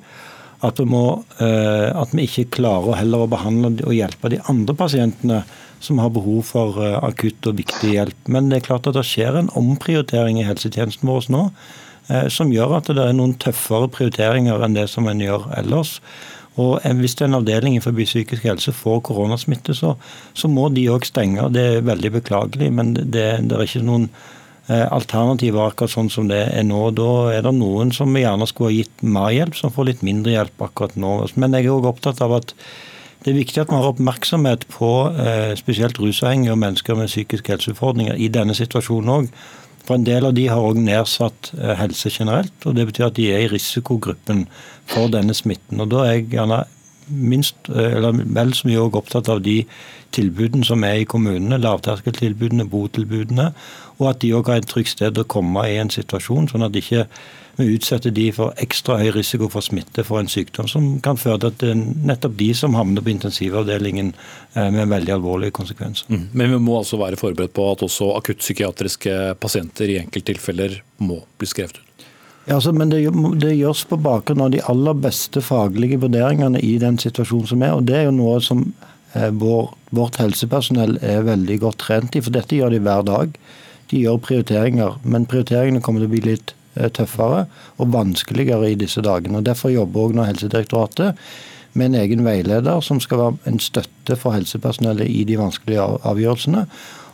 [0.63, 1.04] At vi, må,
[1.44, 5.44] eh, at vi ikke klarer heller å behandle og hjelpe de andre pasientene
[5.80, 8.32] som har behov for eh, akutt og viktig hjelp.
[8.32, 11.44] Men det er klart at det skjer en omprioritering i helsetjenesten vår nå,
[12.10, 15.98] eh, som gjør at det er noen tøffere prioriteringer enn det som en gjør ellers.
[16.58, 19.94] Og Hvis en avdeling innenfor psykisk helse får koronasmitte, så,
[20.34, 21.46] så må de òg stenge.
[21.54, 24.08] Det er veldig beklagelig, men det, det er ikke noen
[24.66, 26.82] eh, alternativer akkurat sånn som det er nå.
[26.98, 30.34] Da er det noen som gjerne skulle ha gitt mer hjelp, som får litt mindre
[30.34, 31.13] hjelp akkurat nå.
[31.38, 32.56] Men jeg er òg opptatt av at
[33.23, 37.51] det er viktig at man har oppmerksomhet på eh, spesielt rusavhengige og mennesker med psykiske
[37.51, 39.30] helseutfordringer i denne situasjonen òg.
[39.88, 43.17] For en del av de har òg nedsatt eh, helse generelt, og det betyr at
[43.19, 44.45] de er i risikogruppen
[44.88, 45.82] for denne smitten.
[45.82, 46.63] Og Da er jeg gjerne
[47.08, 49.62] minst, eh, eller vel så mye opptatt av de
[50.15, 53.51] tilbudene som er i kommunene, lavterskeltilbudene, botilbudene,
[53.97, 56.75] og at de òg har et trygt sted å komme i en situasjon, sånn at
[56.75, 57.08] ikke
[57.58, 61.39] vi utsetter de for ekstra høy risiko for smitte for en sykdom som kan føre
[61.41, 61.80] til at det er
[62.12, 66.12] nettopp de som havner på intensivavdelingen eh, med veldig alvorlige konsekvenser.
[66.13, 66.28] Mm.
[66.38, 71.50] Men vi må altså være forberedt på at også akuttpsykiatriske pasienter i enkelttilfeller må bli
[71.50, 72.06] skrevet ut?
[72.48, 73.02] Ja, altså, men det,
[73.41, 77.74] det, gjøres på bakgrunn av de aller beste faglige vurderingene i den situasjonen som er.
[77.76, 78.62] og Det er jo noe som
[79.17, 83.34] eh, vår, vårt helsepersonell er veldig godt trent i, for dette gjør de hver dag.
[83.91, 86.54] De gjør prioriteringer, men prioriteringene kommer til å bli litt
[86.94, 87.46] tøffere
[87.78, 89.38] og vanskeligere i disse dagene.
[89.40, 91.28] og Derfor jobber også nå Helsedirektoratet
[91.78, 96.66] med en egen veileder som skal være en støtte for helsepersonellet i de vanskelige avgjørelsene.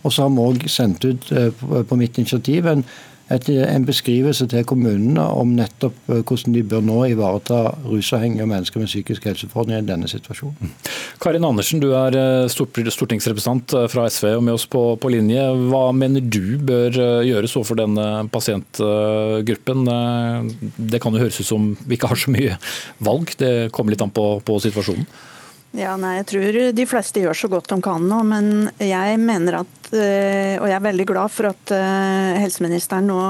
[0.03, 1.51] Og så har vi òg sendt ut eh,
[1.87, 2.85] på mitt initiativ en
[3.31, 8.51] et, en beskrivelse til kommunene om nettopp eh, hvordan de bør nå ivareta rusavhengige og
[8.51, 10.57] mennesker med psykisk helseutfordringer i denne situasjonen.
[10.59, 10.91] Mm.
[11.23, 15.45] Karin Andersen, du er eh, stortingsrepresentant eh, fra SV og med oss på, på linje.
[15.71, 19.85] Hva mener du bør gjøres overfor denne pasientgruppen?
[20.77, 22.57] Det kan jo høres ut som vi ikke har så mye
[23.03, 25.07] valg, det kommer litt an på, på situasjonen?
[25.73, 29.63] Ja, nei, Jeg tror de fleste gjør så godt de kan nå, men jeg mener
[29.63, 33.23] at, eh, og jeg er veldig glad for at eh, helseministeren nå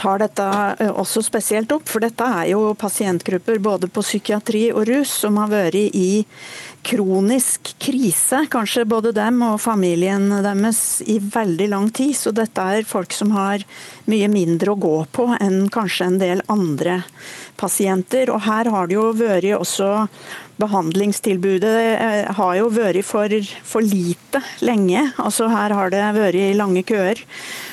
[0.00, 0.46] tar dette
[0.80, 1.86] eh, også spesielt opp.
[1.86, 6.24] For dette er jo pasientgrupper både på psykiatri og rus som har vært i
[6.82, 12.16] kronisk krise, kanskje både dem og familien deres, i veldig lang tid.
[12.16, 13.62] Så dette er folk som har
[14.10, 17.02] mye mindre å gå på enn kanskje en del andre
[17.60, 18.32] pasienter.
[18.32, 20.08] Og her har det jo vært også
[20.60, 23.32] behandlingstilbudet eh, har jo vært for,
[23.66, 25.06] for lite lenge.
[25.20, 27.22] Altså Her har det vært lange køer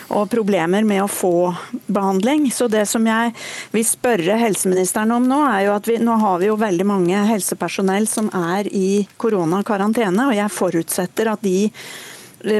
[0.08, 1.52] og problemer med å få
[1.92, 2.48] behandling.
[2.54, 3.34] Så det som jeg
[3.74, 7.24] vil spørre helseministeren om nå, er jo at vi, nå har vi jo veldig mange
[7.32, 11.70] helsepersonell som er i koronakarantene, og jeg forutsetter at de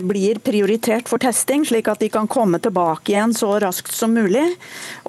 [0.02, 4.46] blir prioritert for testing, slik at de kan komme tilbake igjen så raskt som mulig.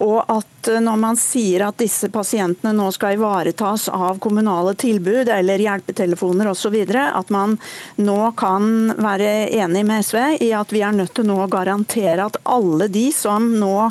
[0.04, 5.30] Og at eh, når man sier at disse pasientene nå skal ivaretas av kommunale tilbud
[5.34, 7.58] eller hjelpetelefoner osv., at man
[7.96, 12.28] nå kan være enig med SV i at vi er nødt til nå å garantere
[12.28, 13.90] at alle de som nå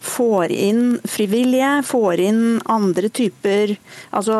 [0.00, 3.74] får inn frivillige, får inn andre typer
[4.16, 4.36] altså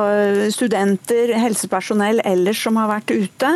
[0.55, 3.51] studenter, helsepersonell ellers som har vært ute,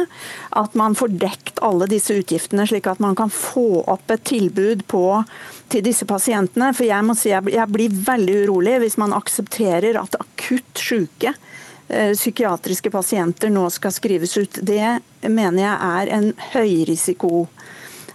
[0.54, 2.23] at man får dekt alle disse utgiftene,
[2.66, 5.24] slik at man kan få opp et tilbud på,
[5.68, 6.72] til disse pasientene.
[6.74, 11.34] For jeg må si jeg, jeg blir veldig urolig hvis man aksepterer at akutt syke
[11.88, 14.60] eh, psykiatriske pasienter nå skal skrives ut.
[14.62, 17.46] Det mener jeg er en høyrisiko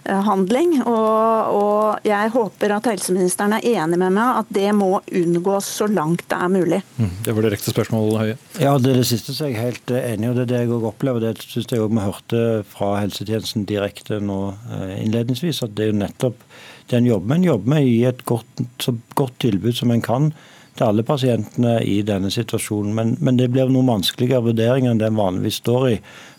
[0.04, 0.76] handling.
[0.82, 5.88] Og, og, jeg håper at helseministeren er enig med meg at det må unngås så
[5.90, 6.80] langt det er mulig.
[6.96, 8.36] Mm, det var direkte spørsmål, Høie.
[8.62, 10.30] Ja, det er det siste så er jeg helt eh, enig i.
[10.30, 11.24] og Det er det jeg òg opplever.
[11.24, 15.64] Det syns jeg òg vi hørte fra helsetjenesten direkte nå eh, innledningsvis.
[15.66, 16.46] At det er jo nettopp
[16.90, 20.32] den jobben en jobber med å gi et godt, så godt tilbud som en kan
[20.80, 22.94] til alle pasientene i denne situasjonen.
[22.96, 25.96] Men, men det blir noe vanskeligere vurderinger enn det en vanligvis står i.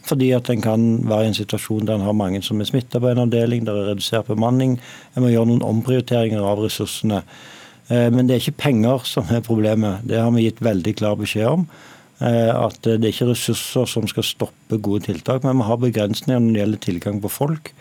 [0.07, 2.99] Fordi at en kan være i en situasjon der en har mange som er smitta
[2.99, 4.79] på en avdeling, der er redusert bemanning.
[5.15, 7.21] En må gjøre noen omprioriteringer av ressursene.
[7.91, 10.05] Eh, men det er ikke penger som er problemet.
[10.07, 11.65] Det har vi gitt veldig klar beskjed om.
[12.21, 16.39] Eh, at det er ikke ressurser som skal stoppe gode tiltak, men vi har begrensninger
[16.39, 17.73] når det gjelder tilgang på folk,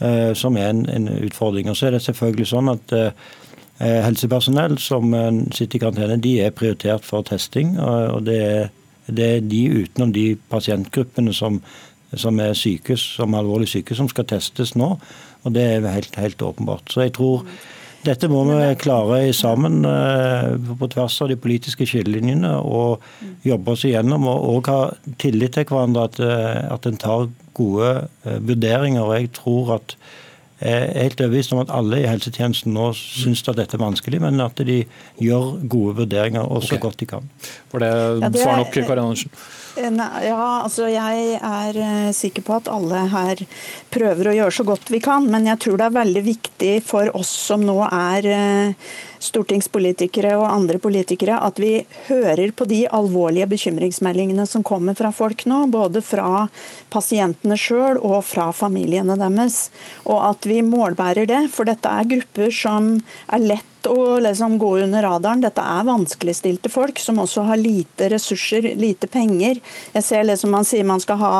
[0.00, 1.70] eh, som er en, utfordring.
[1.70, 2.96] Og så er det selvfølgelig sånn at
[3.76, 5.10] helsepersonell som
[5.52, 7.74] sitter i karantene, de er prioritert for testing.
[7.78, 8.70] og det er,
[9.06, 11.60] det er de utenom de pasientgruppene som,
[12.14, 14.96] som er syke, som er alvorlig syke, som skal testes nå.
[15.44, 16.90] og Det er helt, helt åpenbart.
[16.90, 17.46] Så jeg tror
[18.06, 23.02] dette må vi klare sammen eh, på tvers av de politiske skillelinjene og
[23.46, 24.28] jobbe oss igjennom.
[24.30, 26.20] Og, ha tillit til hverandre, at,
[26.76, 27.90] at en tar gode
[28.22, 29.02] vurderinger.
[29.02, 29.96] og jeg tror at
[30.60, 34.22] jeg er helt overbevist om at alle i helsetjenesten nå syns at dette er vanskelig,
[34.24, 34.78] men at de
[35.20, 36.82] gjør gode vurderinger og så okay.
[36.86, 37.30] godt de kan.
[37.72, 39.34] For det, ja, det svar nok, Karin Andersen?
[39.76, 43.42] Ja, altså Jeg er eh, sikker på at alle her
[43.92, 47.12] prøver å gjøre så godt vi kan, men jeg tror det er veldig viktig for
[47.18, 48.88] oss som nå er eh,
[49.20, 51.74] stortingspolitikere og andre politikere at vi
[52.08, 56.46] hører på de alvorlige bekymringsmeldingene som kommer fra folk nå, både fra
[56.92, 59.66] pasientene sjøl og fra familiene deres.
[60.08, 62.94] Og at vi målbærer det, for dette er grupper som
[63.28, 65.42] er lett å liksom gå under radaren.
[65.44, 69.60] Dette er vanskeligstilte folk som også har lite ressurser, lite penger.
[69.94, 71.34] Jeg ser liksom Man sier man skal ha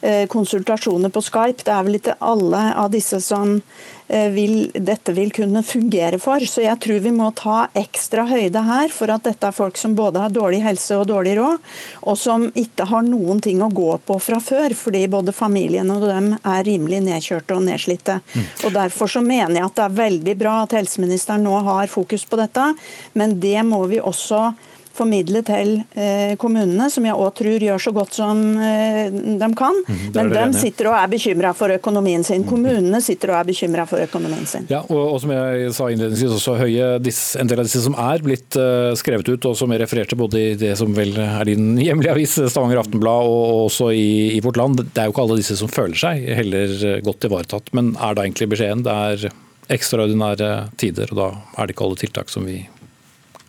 [0.00, 1.64] eh, konsultasjoner på Skype.
[1.64, 3.60] Det er vel ikke alle av disse som
[4.08, 6.42] vil, dette vil kunne fungere for.
[6.46, 9.96] Så jeg tror vi må ta ekstra høyde her for at dette er folk som
[9.98, 11.72] både har dårlig helse og dårlig råd,
[12.06, 16.06] og som ikke har noen ting å gå på fra før, fordi både familien og
[16.06, 18.20] dem er rimelig nedkjørte og nedslitte.
[18.34, 18.46] Mm.
[18.68, 22.26] Og Derfor så mener jeg at det er veldig bra at helseministeren nå har fokus
[22.28, 22.70] på dette,
[23.16, 24.50] men det må vi også
[24.96, 29.78] formidle til eh, kommunene, som jeg òg tror gjør så godt som eh, de kan.
[29.86, 32.44] Mm, Men de sitter og er bekymra for økonomien sin.
[32.44, 32.48] Mm.
[32.50, 34.66] Kommunene sitter og er bekymra for økonomien sin.
[34.72, 38.24] Ja, og, og, som jeg sa innledningsvis, også Høie, en del av disse som er
[38.24, 41.74] blitt uh, skrevet ut, og som jeg refererte både i det som vel er din
[41.80, 45.40] hjemlige avis, Stavanger Aftenblad, og også i, i Vårt Land, det er jo ikke alle
[45.40, 47.72] disse som føler seg heller godt ivaretatt.
[47.76, 49.28] Men er da egentlig beskjeden det er
[49.72, 52.60] ekstraordinære tider, og da er det ikke alle tiltak som vi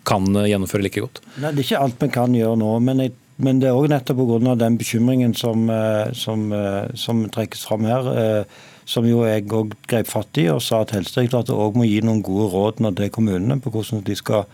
[0.08, 1.22] kan gjennomføre like godt?
[1.36, 2.74] Nei, Det er ikke alt vi kan gjøre nå.
[2.80, 4.54] men jeg men det er òg nettopp pga.
[4.58, 8.44] den bekymringen som, eh, som, eh, som, trekkes fram her, eh,
[8.84, 12.22] som jo jeg òg grep fatt i og sa at Helsedirektoratet òg må gi noen
[12.22, 14.46] gode råd til kommunene på hvordan de skal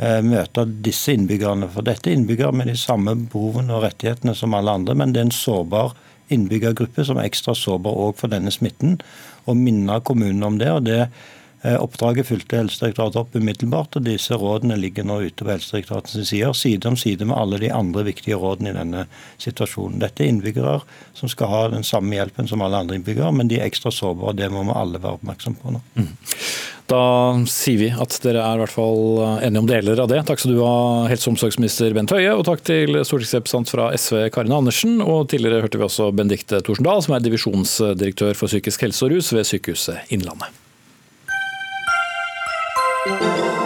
[0.00, 1.68] møte disse innbyggerne.
[1.68, 5.20] For dette er innbyggere med de samme behovene og rettighetene som alle andre, men det
[5.20, 5.92] er en sårbar
[6.30, 9.00] innbyggergruppe som er ekstra sårbar òg for denne smitten.
[9.46, 10.70] Og minne kommunene om det.
[10.70, 11.08] og det Eh,
[11.60, 16.88] oppdraget fulgte Helsedirektoratet opp umiddelbart, og disse rådene ligger nå ute på Helsedirektoratets sider, side
[16.88, 19.04] om side med alle de andre viktige rådene i denne
[19.42, 20.00] situasjonen.
[20.00, 20.78] Dette er innbyggere
[21.16, 24.38] som skal ha den samme hjelpen som alle andre innbyggere, men de er ekstra sårbare.
[24.40, 25.82] Det må vi alle være oppmerksom på nå.
[26.00, 26.12] Mm.
[26.90, 27.02] Da
[27.46, 30.24] sier vi at dere er i hvert fall enige om deler av det.
[30.26, 30.78] Takk skal du ha,
[31.12, 34.96] helse- og omsorgsminister Bent Høie, og takk til stortingsrepresentant fra SV Karin Andersen.
[35.04, 39.30] Og tidligere hørte vi også Benedicte Thorsendal, som er divisjonsdirektør for psykisk helse og rus
[39.36, 40.50] ved Sykehuset Innlandet.
[43.04, 43.59] thank you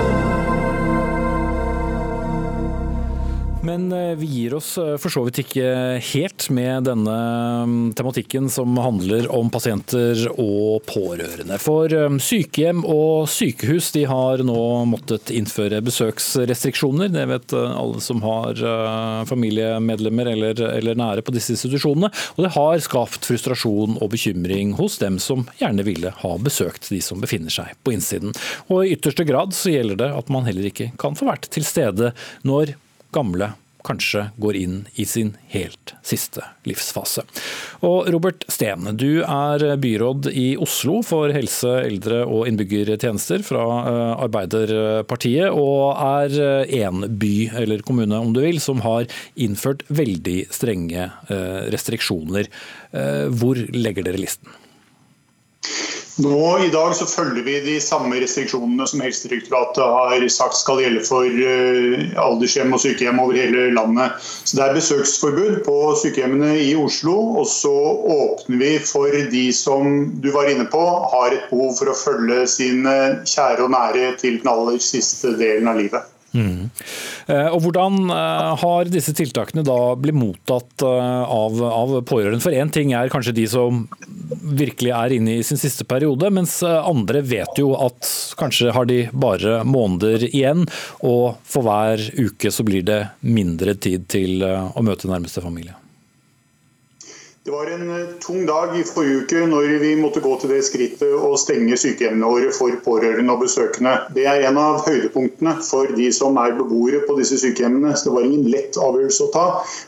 [3.64, 5.68] Men eh, vi gir oss eh, for så vidt ikke
[6.12, 7.14] helt med denne
[7.64, 11.56] mm, tematikken som handler om pasienter og pårørende.
[11.62, 14.58] For eh, sykehjem og sykehus de har nå
[14.90, 17.08] måttet innføre besøksrestriksjoner.
[17.14, 18.60] Det vet alle som har
[19.28, 22.12] familiemedlemmer eller, eller nære på disse institusjonene.
[22.36, 27.00] Og det har skapt frustrasjon og bekymring hos dem som gjerne ville ha besøkt de
[27.04, 28.36] som befinner seg på innsiden.
[28.68, 31.64] Og i ytterste grad så gjelder det at man heller ikke kan få vært til
[31.64, 32.12] stede
[32.44, 32.76] når
[33.14, 33.54] gamle
[33.84, 37.24] kanskje går inn i sin helt siste livsfase.
[37.84, 44.24] Og Robert Steen, du er byråd i Oslo for helse, eldre og innbyggertjenester fra eh,
[44.24, 47.34] Arbeiderpartiet, og er én by,
[47.64, 52.48] eller kommune om du vil, som har innført veldig strenge eh, restriksjoner.
[52.96, 54.48] Eh, hvor legger dere listen?
[56.16, 61.02] Nå I dag så følger vi de samme restriksjonene som Helsedirektoratet har sagt skal gjelde
[61.08, 64.14] for eh, aldershjem og sykehjem over hele landet.
[64.22, 67.16] Så Det er besøksforbud på sykehjemmene i Oslo.
[67.42, 70.84] Og så åpner vi for de som du var inne på,
[71.16, 72.96] har et behov for å følge sine
[73.26, 76.13] kjære og nære til den aller siste delen av livet.
[76.34, 76.70] Mm.
[77.54, 82.42] Og Hvordan eh, har disse tiltakene da blitt mottatt eh, av, av pårørende?
[82.42, 83.84] For Én ting er kanskje de som
[84.44, 88.10] virkelig er inne i sin siste periode, mens andre vet jo at
[88.40, 90.66] kanskje har de bare måneder igjen,
[91.06, 95.78] og for hver uke så blir det mindre tid til å møte nærmeste familie.
[97.44, 100.62] Det var en eh, tung dag i forrige uke når vi måtte gå til det
[100.64, 103.90] skrittet å stenge sykehjemmene våre for pårørende og besøkende.
[104.16, 107.92] Det er en av høydepunktene for de som er beboere på disse sykehjemmene.
[108.00, 109.42] Så det var ingen lett avgjørelse å ta.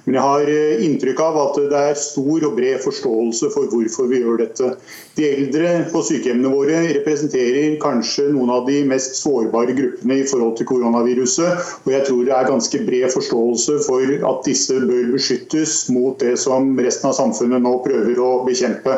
[0.05, 4.13] Men jeg har eh, inntrykk av at det er stor og bred forståelse for hvorfor
[4.13, 4.75] vi gjør dette.
[5.17, 10.59] De eldre på sykehjemmene våre representerer kanskje noen av de mest sårbare gruppene i forhold
[10.61, 11.73] til koronaviruset.
[11.87, 16.37] Og jeg tror det er ganske bred forståelse for at disse bør beskyttes mot det
[16.45, 18.95] som resten av samfunnet samfunnet nå prøver å bekjempe.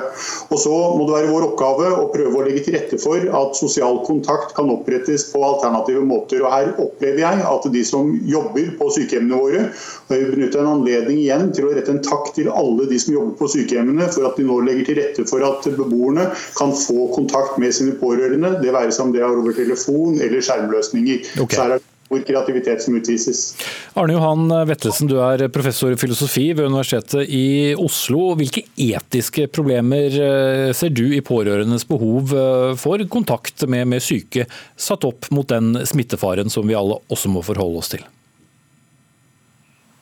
[0.50, 3.56] Og Så må det være vår oppgave å prøve å legge til rette for at
[3.56, 6.42] sosial kontakt kan opprettes på alternative måter.
[6.42, 9.66] Og Her opplever jeg at de som jobber på sykehjemmene våre,
[10.08, 12.98] og jeg vil benytte en anledning igjen til å rette en takk til alle de
[12.98, 16.74] som jobber på sykehjemmene, for at de nå legger til rette for at beboerne kan
[16.74, 21.34] få kontakt med sine pårørende, det være seg om det er over telefon eller skjermløsninger.
[21.38, 21.56] Okay.
[21.56, 23.52] Så her er hvor kreativitet som utvises.
[23.98, 28.32] Arne Johan Vettelsen, du er professor i filosofi ved Universitetet i Oslo.
[28.38, 34.48] Hvilke etiske problemer eh, ser du i pårørendes behov eh, for kontakt med, med syke,
[34.76, 38.06] satt opp mot den smittefaren som vi alle også må forholde oss til?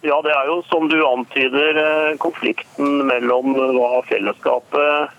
[0.07, 5.15] Ja, Det er jo som du antyder eh, konflikten mellom hva fellesskapet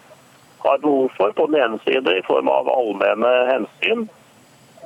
[0.63, 4.07] har behov for på den ene side i form av allmenne hensyn,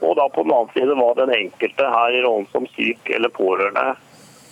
[0.01, 3.33] og da på den annen side hva den enkelte her i rollen som syk eller
[3.35, 3.91] pårørende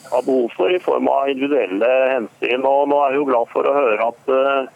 [0.09, 2.65] har behov for i form av individuelle hensyn.
[2.65, 4.69] Og nå er jeg jo glad for å høre at uh,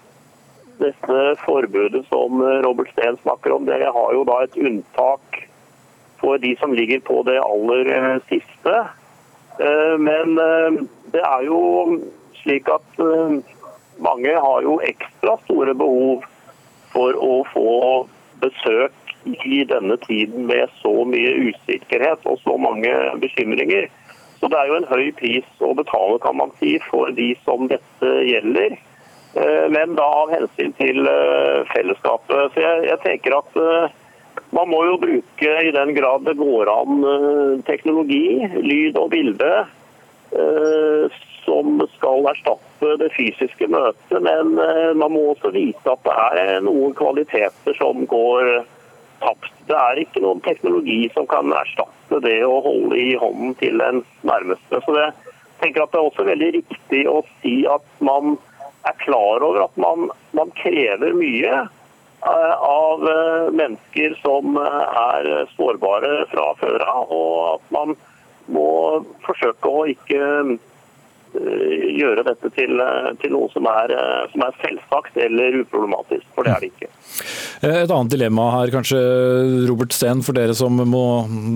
[0.82, 5.40] dette forbudet som Robert Steen snakker om, det har jo da et unntak
[6.22, 8.76] for de som ligger på det aller uh, siste.
[9.62, 10.38] Uh, men
[11.14, 11.62] det er jo
[12.42, 13.02] slik at
[14.04, 16.26] mange har jo ekstra store behov
[16.94, 17.76] for å få
[18.42, 22.94] besøk i denne tiden med så mye usikkerhet og så mange
[23.24, 23.90] bekymringer.
[24.40, 27.70] Så det er jo en høy pris å betale kan man si, for de som
[27.72, 28.76] dette gjelder.
[29.34, 32.54] Eh, men da av hensyn til eh, fellesskapet.
[32.54, 33.94] Så jeg, jeg tenker at eh,
[34.54, 37.06] man må jo bruke i den grad det går an
[37.66, 39.50] teknologi, lyd og bilde,
[41.46, 44.16] som skal erstatte det fysiske møtet.
[44.26, 44.54] Men
[44.98, 48.64] man må også vite at det er noen kvaliteter som går
[49.24, 49.52] tapt.
[49.68, 54.04] Det er ikke noen teknologi som kan erstatte det å holde i hånden til en
[54.28, 54.82] nærmeste.
[54.86, 55.14] Så jeg
[55.64, 58.36] tenker at det er også veldig riktig å si at man
[58.84, 65.48] er klar over at man, man krever mye eh, av eh, mennesker som eh, er
[65.56, 67.96] sårbare fra før av, og at man
[68.52, 68.70] må
[69.24, 70.20] forsøke å ikke
[71.34, 76.46] gjøre dette til, eh, til noe som er, eh, som er, selvsagt eller uproblematisk, for
[76.46, 76.90] det er det ikke.
[77.64, 79.00] Et annet dilemma her, kanskje,
[79.68, 81.06] Robert Steen, for dere som må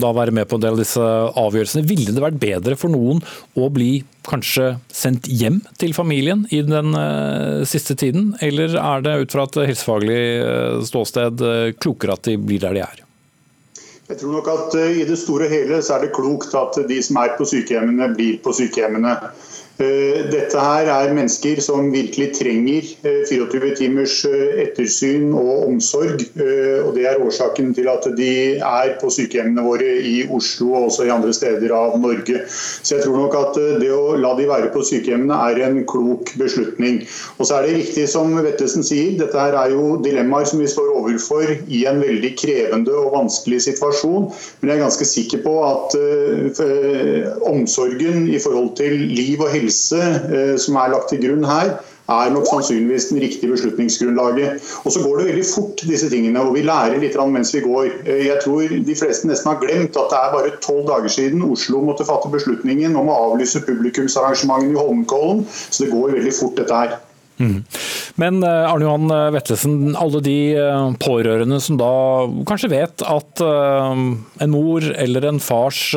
[0.01, 1.87] da være med på en del av disse avgjørelsene.
[1.87, 3.21] Ville det vært bedre for noen
[3.57, 6.91] å bli kanskje sendt hjem til familien i den
[7.65, 11.43] siste tiden, eller er det ut fra et helsefaglig ståsted
[11.79, 13.03] klokere at de blir der de er?
[14.07, 16.99] Jeg tror nok at I det store og hele så er det klokt at de
[17.03, 19.15] som er på sykehjemmene, blir på sykehjemmene.
[19.77, 22.85] Eh, dette her er mennesker som virkelig trenger
[23.29, 26.23] 24 timers ettersyn og omsorg.
[26.81, 31.05] og Det er årsaken til at de er på sykehjemmene våre i Oslo og også
[31.05, 32.41] i andre steder av Norge.
[32.49, 36.33] Så jeg tror nok at det å la de være på sykehjemmene er en klok
[36.41, 37.03] beslutning.
[37.37, 40.71] Og så er det riktig som Vettesen sier, dette her er jo dilemmaer som vi
[40.71, 44.31] står overfor i en veldig krevende og vanskelig situasjon.
[44.57, 45.97] Men jeg er ganske sikker på at
[47.45, 51.77] omsorgen i forhold til liv og helse helse eh, som er lagt til grunn her,
[52.07, 54.63] er nok sannsynligvis den riktige beslutningsgrunnlaget.
[54.85, 57.89] Og så går det veldig fort, disse tingene, og vi lærer litt mens vi går.
[58.05, 61.43] Eh, jeg tror de fleste nesten har glemt at det er bare tolv dager siden
[61.43, 66.55] Oslo måtte fatte beslutningen om å avlyse publikumsarrangementene i Holmenkollen, så det går veldig fort,
[66.57, 66.95] dette her.
[67.37, 67.59] Mm.
[68.17, 70.37] Men eh, Arne Johan Vetlesen, alle de
[71.03, 71.91] pårørende som da
[72.47, 75.91] kanskje vet at en mor eller en fars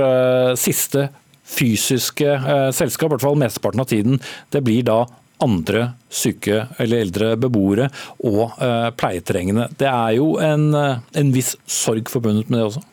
[0.61, 1.07] siste
[1.51, 4.21] fysiske eh, selskap, i hvert fall mesteparten av tiden,
[4.55, 5.03] det blir da
[5.41, 7.89] andre syke eller eldre beboere
[8.29, 9.71] og eh, pleietrengende.
[9.81, 12.87] Det er jo en, eh, en, viss sorg forbundet med det også?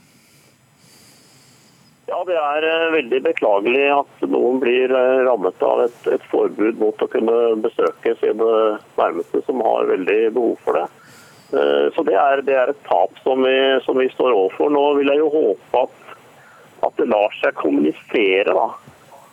[2.07, 4.93] Ja, Det er veldig beklagelig at noen blir
[5.27, 8.53] rammet av et, et, forbud mot å kunne besøke sine
[8.95, 10.87] nærmeste som har veldig behov for det.
[11.95, 14.71] Så Det er, det er et tap som vi, som vi står overfor.
[14.71, 16.06] Nå vil jeg jo håpe at
[16.85, 18.67] at det lar seg kommunisere da,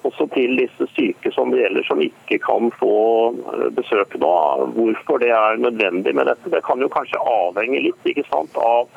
[0.04, 2.96] også til disse syke som det gjelder, som ikke kan få
[3.32, 4.34] eh, besøk da.
[4.76, 8.90] Hvorfor det er nødvendig med dette, det kan jo kanskje avhenge litt ikke sant, av,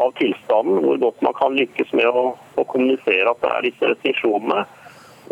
[0.00, 0.80] av tilstanden.
[0.86, 4.64] Hvor godt man kan lykkes med å, å kommunisere at det er disse restriksjonene.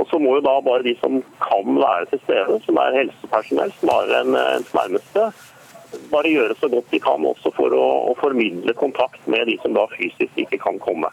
[0.00, 3.74] Og så må jo da bare de som kan være til stede, som er helsepersonell,
[3.80, 5.26] som enn en, ens nærmeste,
[6.12, 9.76] bare gjøre så godt de kan også for å, å formidle kontakt med de som
[9.76, 11.12] da fysisk ikke kan komme.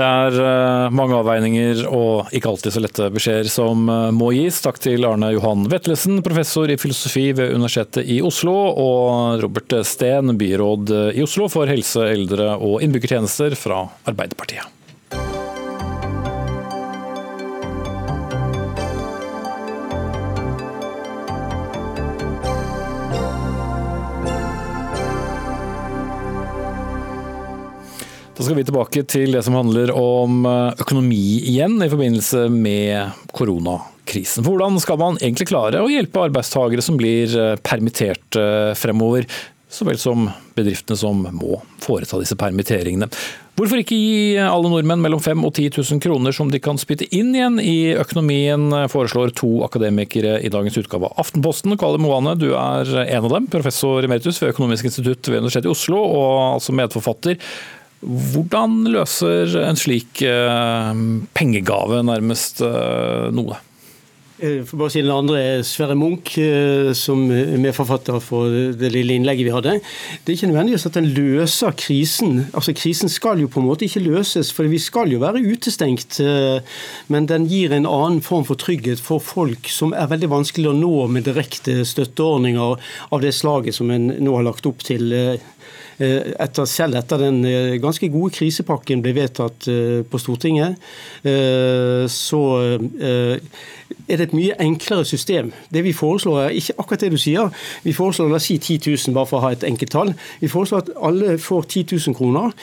[0.00, 4.62] Det er eh, mange avveininger og ikke alltid så lette beskjeder som eh, må gis.
[4.64, 10.32] Takk til Arne Johan Vetlesen, professor i filosofi ved Universitetet i Oslo, og Robert Steen,
[10.40, 14.79] byråd i Oslo for helse, eldre og innbyggertjenester fra Arbeiderpartiet.
[28.40, 33.26] Da skal vi tilbake til det som handler om eh, økonomi igjen, i forbindelse med
[33.36, 34.46] koronakrisen.
[34.46, 39.26] Hvordan skal man egentlig klare å hjelpe arbeidstakere som blir eh, permittert eh, fremover?
[39.68, 40.24] Så vel som
[40.56, 43.10] bedriftene som må foreta disse permitteringene.
[43.60, 47.10] Hvorfor ikke gi alle nordmenn mellom 5 og 10 000 kroner som de kan spytte
[47.12, 51.76] inn igjen i økonomien, foreslår to akademikere i dagens utgave av Aftenposten.
[51.76, 55.74] Kalle Moane, du er en av dem, professor emeritus ved Økonomisk institutt ved Universitetet i
[55.74, 57.36] Oslo, og altså medforfatter.
[58.00, 61.00] Hvordan løser en slik eh,
[61.36, 63.58] pengegave nærmest eh, noe?
[64.40, 66.38] Eh, for bare si den andre er Sverre Munch,
[66.96, 68.48] som er medforfatter for
[68.80, 69.74] det lille innlegget vi hadde.
[70.24, 72.46] Det er ikke nødvendigvis at den løser krisen.
[72.54, 76.22] Altså Krisen skal jo på en måte ikke løses, for vi skal jo være utestengt.
[77.12, 80.78] Men den gir en annen form for trygghet for folk som er veldig vanskelig å
[80.78, 82.80] nå med direkte støtteordninger
[83.12, 85.12] av det slaget som en nå har lagt opp til
[86.00, 90.80] etter, selv etter den eh, ganske gode krisepakken ble vedtatt eh, på Stortinget,
[92.10, 92.40] så
[94.08, 95.50] er det et mye enklere system.
[95.72, 97.50] Det vi foreslår er ikke akkurat det du sier.
[97.82, 100.12] Vi foreslår la oss si 10 000, bare for å ha et enkelt tall.
[100.40, 102.54] Vi foreslår at alle får 10 000 kroner.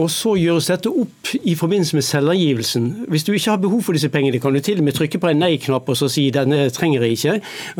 [0.00, 2.90] Og så gjøres dette opp i forbindelse med selvangivelsen.
[3.08, 5.32] Hvis du ikke har behov for disse pengene, kan du til og med trykke på
[5.32, 7.36] en nei-knapp og så si denne trenger jeg ikke.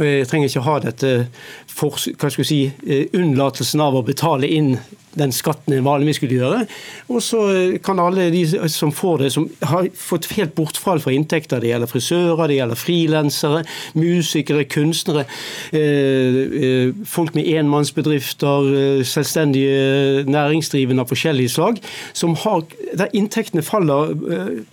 [0.09, 1.15] Jeg trenger ikke ha dette
[1.71, 4.77] for, hva skal si, eh, unnlatelsen av å betale inn
[5.19, 6.65] den skatten en vanligvis skulle gjøre.
[7.09, 7.41] Og så
[7.85, 11.91] kan alle de som får det, som har fått helt bortfall fra inntekter, det gjelder
[11.91, 13.63] frisører, det gjelder frilansere,
[13.99, 15.27] musikere, kunstnere,
[15.73, 21.81] eh, eh, folk med enmannsbedrifter, selvstendige næringsdrivende av forskjellige slag,
[22.45, 22.63] har,
[22.99, 24.15] der inntektene faller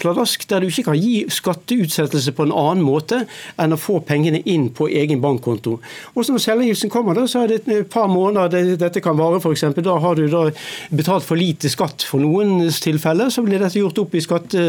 [0.01, 3.23] pladask, der du ikke kan gi skatteutsettelse på en annen måte
[3.61, 5.77] enn å få pengene inn på egen bankkonto.
[6.15, 9.41] Og så når selvangivelsen kommer, da, så er det et par måneder dette kan vare,
[9.41, 9.67] f.eks.
[9.81, 10.43] Da har du da
[10.89, 14.65] betalt for lite skatt for noens tilfeller, så blir dette gjort opp i, skatte,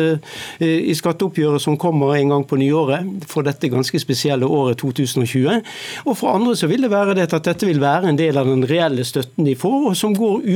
[0.59, 5.63] eh, i skatteoppgjøret som kommer en gang på nyåret for dette ganske spesielle året 2020.
[6.07, 8.49] Og for andre så vil det være det at dette vil være en del av
[8.49, 10.47] den reelle støtten de får, og som går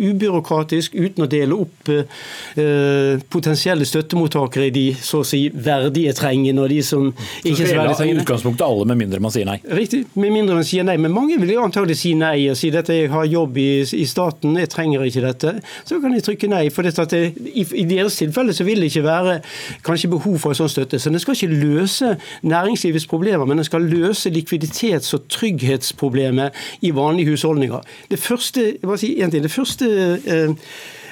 [0.00, 6.64] ubyråkratisk uten å dele opp eh, potensielle støttemottakere i de så å si verdige trengende
[6.64, 8.20] og de som ikke er så verdige trengende.
[8.20, 9.58] I utgangspunktet alle, med mindre man sier nei?
[9.80, 10.96] Riktig, med mindre man sier nei.
[11.00, 14.06] Men mange vil jo antagelig si nei og si at jeg har jobb i, i
[14.08, 16.70] staten skatten, jeg trenger ikke dette, så kan de trykke nei.
[16.70, 19.40] For det, i, i deres tilfelle så vil det ikke være
[19.84, 20.98] kanskje behov for en sånn støtte.
[20.98, 26.94] Så den skal ikke løse næringslivets problemer, men den skal løse likviditets- og trygghetsproblemet i
[26.94, 27.80] vanlige husholdninger.
[28.10, 29.90] Det første, si det første
[30.30, 30.54] Eh,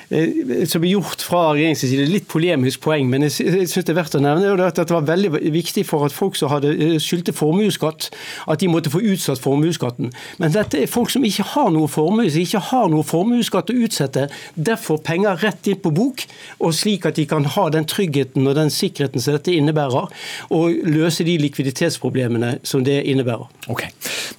[0.08, 4.16] som blir gjort fra regjeringens side, litt polemisk poeng, men jeg syns det er verdt
[4.16, 8.08] å nevne at det var veldig viktig for at folk som hadde eh, skyldte formuesskatt,
[8.48, 10.12] at de måtte få utsatt formuesskatten.
[10.40, 13.78] Men dette er folk som ikke har noe formue, som ikke har noe formuesskatt å
[13.84, 14.28] utsette.
[14.56, 16.24] Derfor penger rett inn på bok,
[16.64, 20.08] og slik at de kan ha den tryggheten og den sikkerheten som dette innebærer,
[20.54, 23.48] og løse de likviditetsproblemene som det innebærer.
[23.68, 23.84] Ok.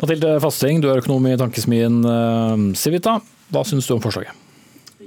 [0.02, 3.20] Mathilde Fasting, du er økonom i tankesmien eh, Civita.
[3.54, 4.49] Hva syns du om forslaget?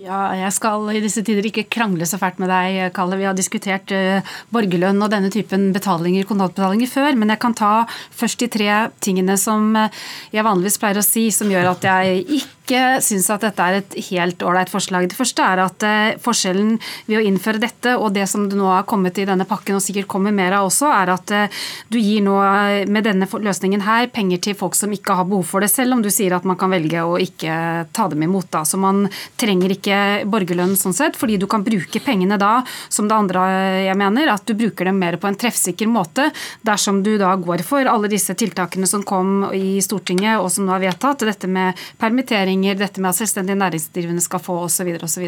[0.03, 3.15] Ja, jeg skal i disse tider ikke krangle så fælt med deg, Kalle.
[3.21, 7.71] Vi har diskutert uh, borgerlønn og denne typen betalinger, kontantbetalinger før, men jeg kan ta
[8.11, 10.01] først de tre tingene som eh,
[10.35, 13.81] jeg vanligvis pleier å si, som gjør at jeg ikke ikke syns at dette er
[13.81, 15.09] et helt ålreit forslag.
[15.11, 16.77] Det første er at eh, forskjellen
[17.09, 19.85] ved å innføre dette og det som det nå har kommet i denne pakken, og
[19.85, 23.83] sikkert kommer mer av også, er at eh, du gir nå eh, med denne løsningen
[23.87, 26.47] her penger til folk som ikke har behov for det, selv om du sier at
[26.49, 27.57] man kan velge å ikke
[27.93, 28.51] ta dem imot.
[28.55, 28.63] da.
[28.69, 29.05] Så man
[29.41, 29.99] trenger ikke
[30.31, 32.55] borgerlønn sånn sett, fordi du kan bruke pengene da,
[32.89, 33.43] som det andre
[33.89, 36.29] jeg mener, at du bruker dem mer på en treffsikker måte
[36.63, 40.77] dersom du da går for alle disse tiltakene som kom i Stortinget og som nå
[40.77, 44.89] er vedtatt, dette med permittering penger dette med at selvstendig næringsdrivende skal få osv.
[45.03, 45.25] osv.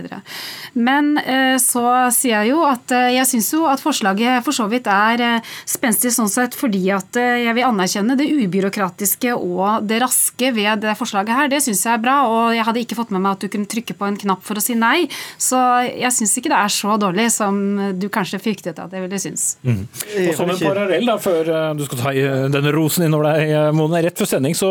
[0.75, 4.69] Men eh, så sier jeg jo at eh, jeg syns jo at forslaget for så
[4.71, 10.01] vidt er eh, spenstig sånn sett fordi at jeg vil anerkjenne det ubyråkratiske og det
[10.03, 11.51] raske ved det forslaget her.
[11.51, 13.71] Det syns jeg er bra, og jeg hadde ikke fått med meg at du kunne
[13.71, 15.07] trykke på en knapp for å si nei.
[15.39, 15.59] Så
[15.91, 17.59] jeg syns ikke det er så dårlig som
[17.99, 19.47] du kanskje fryktet at jeg ville synes.
[19.65, 19.83] Mm.
[20.29, 22.15] Og som en parallell, da, før du skal ta
[22.55, 24.03] denne rosen innover deg, Mone.
[24.05, 24.71] Rett før sending så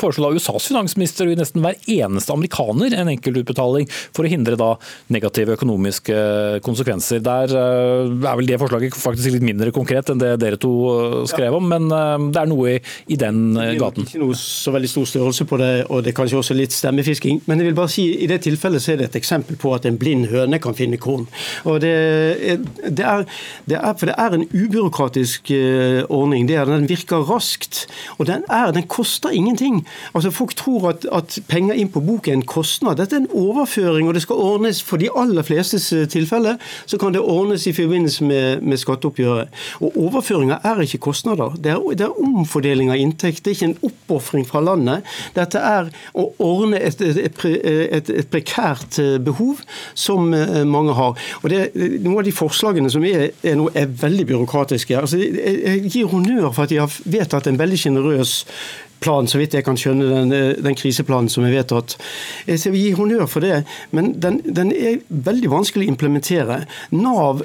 [0.00, 4.70] foreslo USAs finansminister i nesten hver eneste amerikaner en enkeltutbetaling for å hindre da
[5.12, 6.16] negative økonomiske
[6.64, 7.22] konsekvenser.
[7.24, 11.16] Der eh, er vel det forslaget faktisk litt mindre konkret enn det dere to eh,
[11.30, 12.78] skrev om, men eh, det er noe i,
[13.14, 13.42] i den
[13.80, 14.04] gaten.
[14.04, 16.56] Det er ikke noe så veldig stor størrelse på det, og det er kanskje også
[16.58, 17.42] litt stemmefisking.
[17.48, 19.88] Men jeg vil bare si i det tilfellet så er det et eksempel på at
[19.88, 21.26] en blind høne kan finne korn.
[21.68, 21.94] Og det,
[22.86, 23.26] det, er,
[23.70, 25.52] det er, for det er en ubyråkratisk
[26.08, 26.46] ordning.
[26.48, 27.84] Det er, den virker raskt,
[28.18, 29.82] og den, er, den koster ingenting.
[30.14, 32.98] Altså Folk tror at, at penger inn på bok er en kostnad.
[33.00, 36.56] Dette er en overføring, og det skal ordnes for de aller flestes eh, tilfelle.
[36.86, 39.50] Så kan det ordnes i forbindelse med, med skatteoppgjøret.
[39.80, 41.54] Og Overføringer er ikke kostnader.
[41.56, 43.44] Det er, det er omfordeling av inntekt.
[43.44, 45.06] Det er ikke en oppofring fra landet.
[45.36, 49.62] Dette er å ordne et, et, et, et prekært eh, behov
[49.94, 51.18] som eh, mange har.
[51.42, 51.62] Og det,
[52.00, 54.98] Noen av de forslagene som er, er, nå, er veldig byråkratiske.
[54.98, 58.38] Altså, jeg gir honnør for at de har vedtatt en veldig sjenerøs
[59.00, 60.34] plan, så vidt jeg kan skjønne, den,
[60.64, 61.96] den kriseplanen som er vedtatt.
[62.48, 63.62] Jeg vil gi honnør for det,
[63.96, 66.62] men den, den er veldig vanskelig å implementere.
[66.94, 67.44] Nav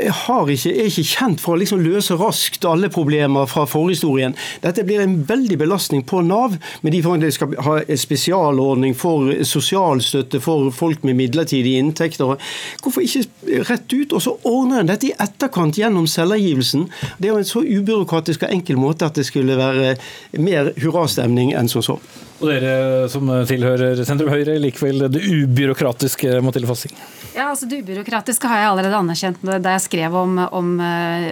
[0.00, 4.34] ikke, er ikke kjent for å liksom løse raskt alle problemer fra forhistorien.
[4.62, 9.32] Dette blir en veldig belastning på Nav, med de de skal ha en spesialordning for
[9.44, 12.36] sosialstøtte for folk med midlertidige inntekter.
[12.82, 16.88] Hvorfor ikke rett ut, og så ordner en dette i etterkant gjennom selvangivelsen?
[17.18, 19.96] Det er jo en så ubyråkratisk og enkel måte at det skulle være
[20.38, 21.98] mer hurrastemning enn som så.
[22.40, 26.94] Og dere som tilhører sentrum Høyre, likevel det ubyråkratiske, Mathilde Fossing?
[27.34, 30.70] Ja, altså Det ubyråkratiske har jeg allerede anerkjent da jeg skrev om, om,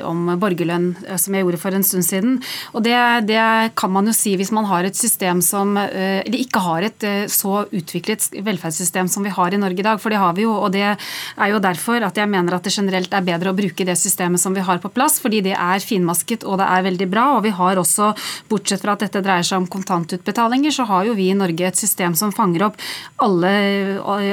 [0.06, 2.36] om, borgerlønn, som jeg gjorde for en stund siden.
[2.76, 2.94] Og det,
[3.26, 3.40] det,
[3.78, 7.64] kan man jo si hvis man har et system som Eller ikke har et så
[7.74, 10.52] utviklet velferdssystem som vi har i Norge i dag, for det har vi jo.
[10.54, 13.86] Og det er jo derfor at jeg mener at det generelt er bedre å bruke
[13.88, 17.10] det systemet som vi har på plass, fordi det er finmasket og det er veldig
[17.10, 17.26] bra.
[17.38, 18.12] Og vi har også,
[18.48, 21.70] bortsett fra at dette dreier seg om kontantutbetalinger, så har har jo vi i Norge
[21.70, 22.78] et system som fanger opp
[23.24, 23.52] alle,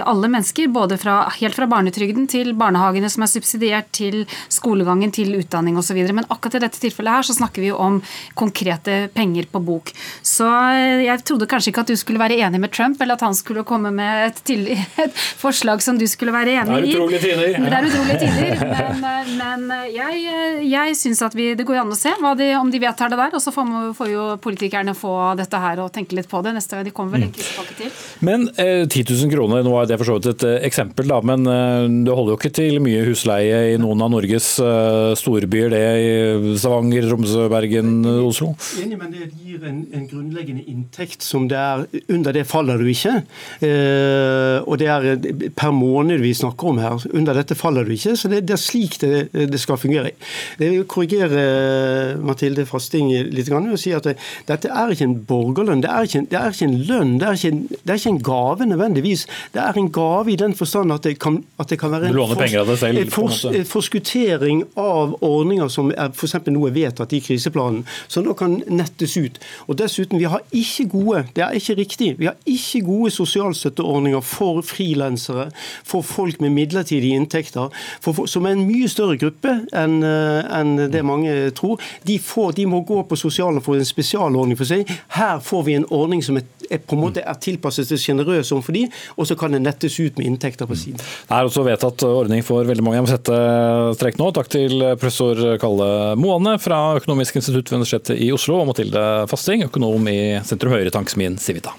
[0.03, 0.67] alle mennesker.
[0.67, 5.97] både fra, helt fra barnetrygden til barnehagene som er subsidiert, til skolegangen, til utdanning osv.
[6.11, 8.01] Men akkurat i dette tilfellet her så snakker vi jo om
[8.37, 9.91] konkrete penger på bok.
[10.25, 13.25] Så eh, jeg trodde kanskje ikke at du skulle være enig med Trump, eller at
[13.25, 14.67] han skulle komme med et, til,
[15.05, 16.85] et forslag som du skulle være enig i.
[16.85, 17.57] Det er utrolige tider.
[17.65, 18.65] Det er utrolige tider.
[18.75, 22.51] Men, eh, men eh, jeg, jeg syns at vi, det går an å se de,
[22.59, 23.35] om de vedtar det der.
[23.35, 26.77] Og så får, får jo politikerne få dette her og tenke litt på det neste
[26.77, 27.93] gang de kommer vel en krisepakke til.
[28.25, 31.19] Men eh, 10 000 kroner, nå er det for så vidt et eh, eksempel, da,
[31.25, 35.71] men eh, det holder jo ikke til mye husleie i noen av Norges eh, storbyer,
[35.73, 37.93] det i Stavanger, Tromsø, Bergen,
[38.25, 38.53] Oslo?
[38.81, 42.87] Enig, men det gir en, en, grunnleggende inntekt som det er Under det faller du
[42.89, 43.15] ikke.
[43.65, 47.05] Eh, og det er eh, per måned vi snakker om her.
[47.15, 50.13] Under dette faller du ikke, så det, det er slik det, det, skal fungere.
[50.59, 54.15] Det vil korrigere Mathilde Fasting litt og si at det,
[54.47, 55.83] dette er ikke en borgerlønn.
[55.83, 58.13] Det er ikke, det er er ikke en lønn, det er ikke, det er ikke
[58.13, 59.25] en gave nødvendigvis.
[59.53, 63.11] Det er en gave i den forstand at det kan, at det kan være en
[63.11, 66.37] fors, selv, fors, forskuttering av ordninger som er f.eks.
[66.51, 69.39] noe vedtatt i kriseplanen, som nå kan nettes ut.
[69.67, 74.23] Og dessuten, vi har ikke gode, det er ikke riktig, vi har ikke gode sosialstøtteordninger
[74.25, 75.49] for frilansere,
[75.83, 77.69] for folk med midlertidige inntekter,
[78.01, 81.81] for, som er en mye større gruppe enn en det mange tror.
[82.07, 84.89] De, får, de må gå på sosialen for en spesialordning for seg.
[85.15, 88.51] Her får vi en ordning som er, er på en måte er tilpasset til sjenerøs
[88.55, 90.99] overfor de, og så kan det nettes ut med inntekter på siden.
[90.99, 92.99] Det er også vedtatt ordning for veldig mange.
[92.99, 93.39] Jeg må sette
[93.99, 94.31] strek nå.
[94.35, 99.65] Takk til professor Kalle Moane fra Økonomisk institutt ved Universitetet i Oslo og Mathilde Fasting,
[99.69, 101.75] økonom i Sentrum Høyre Tanksmin Civita.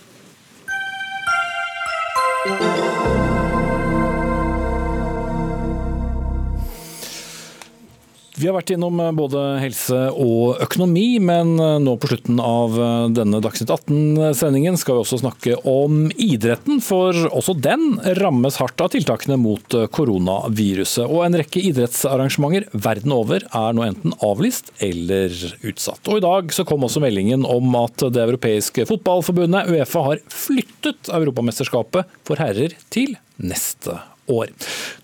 [8.36, 12.74] Vi har vært innom eh, både helse og økonomi, men eh, nå på slutten av
[12.76, 18.82] eh, denne Dagsnytt 18-sendingen skal vi også snakke om idretten, for også den rammes hardt
[18.84, 21.06] av tiltakene mot koronaviruset.
[21.06, 25.32] Og en rekke idrettsarrangementer verden over er nå enten avlyst eller
[25.64, 26.02] utsatt.
[26.10, 31.08] Og i dag så kom også meldingen om at det europeiske fotballforbundet, Uefa, har flyttet
[31.08, 34.52] Europamesterskapet for herrer til neste år år.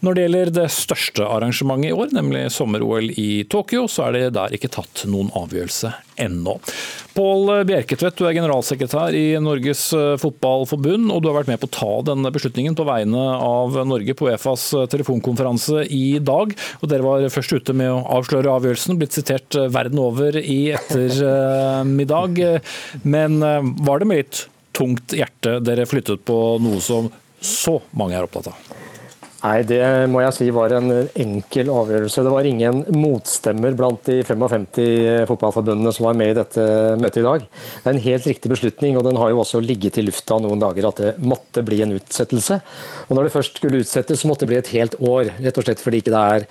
[0.03, 4.35] Når det gjelder det største arrangementet i år, nemlig sommer-OL i Tokyo, så er det
[4.39, 5.93] der ikke tatt noen avgjørelse
[6.23, 6.57] ennå.
[7.12, 11.68] Pål Bjerketvedt, du er generalsekretær i Norges eh, Fotballforbund, og du har vært med på
[11.68, 16.55] å ta denne beslutningen på vegne av Norge på Uefas eh, telefonkonferanse i dag.
[16.81, 20.61] og Dere var først ute med å avsløre avgjørelsen, blitt sitert eh, verden over i
[20.77, 22.41] ettermiddag.
[23.05, 23.39] Men
[23.85, 24.47] var det med litt
[24.77, 27.11] tungt hjerte dere flyttet på noe som
[27.43, 28.91] så mange er opptatt av?
[29.43, 32.22] Nei, det må jeg si var en enkel avgjørelse.
[32.22, 36.66] Det var ingen motstemmer blant de 55 fotballforbundene som var med i dette
[37.03, 37.47] møtet i dag.
[37.49, 40.62] Det er en helt riktig beslutning, og den har jo også ligget i lufta noen
[40.62, 42.61] dager at det måtte bli en utsettelse.
[43.09, 45.32] Og når det først skulle utsettes, så måtte det bli et helt år.
[45.43, 46.49] Rett og slett fordi ikke det er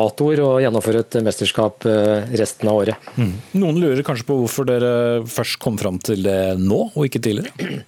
[0.00, 3.10] datoer å gjennomføre et mesterskap eh, resten av året.
[3.20, 3.34] Mm.
[3.60, 4.94] Noen lurer kanskje på hvorfor dere
[5.28, 7.84] først kom fram til det nå, og ikke tidligere?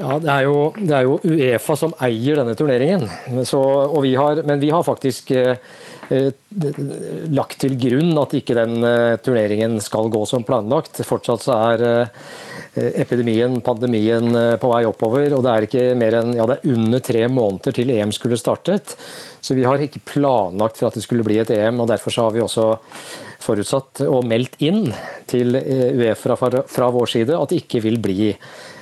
[0.00, 3.06] Ja, det er, jo, det er jo Uefa som eier denne turneringen.
[3.46, 3.60] Så,
[4.00, 5.58] vi har, men vi har faktisk eh,
[6.08, 6.30] eh,
[7.28, 11.02] lagt til grunn at ikke den eh, turneringen skal gå som planlagt.
[11.06, 15.34] Fortsatt så er eh, epidemien, pandemien, eh, på vei oppover.
[15.36, 18.40] Og det er ikke mer enn ja, det er under tre måneder til EM skulle
[18.40, 18.96] startet.
[19.40, 22.32] Så vi har ikke planlagt for at det skulle bli et EM, og derfor har
[22.36, 22.70] vi også
[23.40, 24.90] forutsatt og meldt inn
[25.30, 28.30] til eh, Uefa fra, fra vår side at det ikke vil bli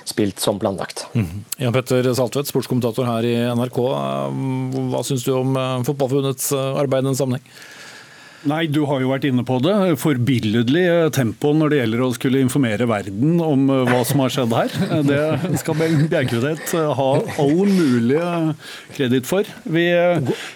[0.09, 1.07] spilt som planlagt.
[1.15, 1.45] Mm.
[1.61, 3.81] Jan Petter Saltvedt, sportskommentator her i NRK.
[4.93, 7.45] Hva syns du om eh, Fotballforbundets eh, arbeid i den sammenheng?
[8.49, 9.75] Nei, du har jo vært inne på det.
[10.01, 14.55] Forbilledlig tempo når det gjelder å skulle informere verden om eh, hva som har skjedd
[14.57, 14.77] her.
[15.05, 15.21] Det
[15.61, 15.77] skal
[16.09, 17.09] Bjerkredet ha
[17.43, 18.21] all mulig
[18.97, 19.49] kreditt for.
[19.69, 19.85] Vi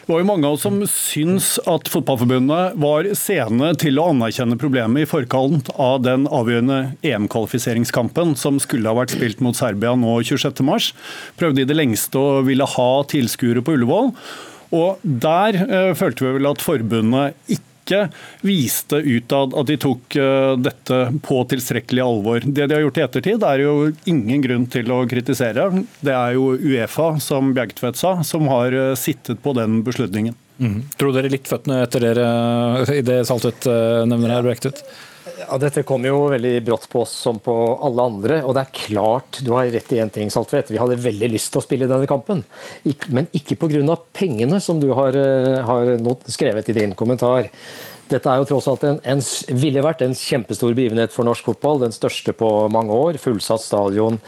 [0.09, 5.05] var jo mange av oss som syns at Fotballforbundet var sene til å anerkjenne problemet
[5.05, 10.93] i forkant av den avgjørende EM-kvalifiseringskampen som skulle ha vært spilt mot Serbia nå 26.3.
[11.41, 14.15] Prøvde i det lengste å ville ha tilskuere på Ullevål.
[14.73, 18.03] Og der eh, følte vi vel at forbundet ikke ikke
[18.47, 22.47] viste utad at de tok eh, dette på tilstrekkelig alvor.
[22.47, 23.75] Det de har gjort i ettertid, er jo
[24.09, 25.69] ingen grunn til å kritisere.
[26.01, 30.39] Det er jo Uefa, som Bjergtvedt sa, som har eh, sittet på den beslutningen.
[30.63, 30.83] Mm.
[31.01, 32.27] Tror dere litt føttene etter dere
[32.95, 34.85] i det Saltvedt eh, nevner her, Bjergtvedt?
[35.43, 38.41] Ja, Dette kom jo veldig brått på oss som på alle andre.
[38.47, 40.71] Og det er klart, du har rett i én ting, Saltvedt.
[40.73, 42.45] Vi hadde veldig lyst til å spille denne kampen.
[43.09, 43.97] Men ikke pga.
[44.13, 45.97] pengene, som du har, eh, har
[46.29, 47.49] skrevet i din kommentar.
[48.09, 49.21] Dette er jo tross alt en, en,
[49.57, 51.81] ville vært en kjempestor begivenhet for norsk fotball.
[51.81, 53.19] Den største på mange år.
[53.19, 54.21] Fullsatt stadion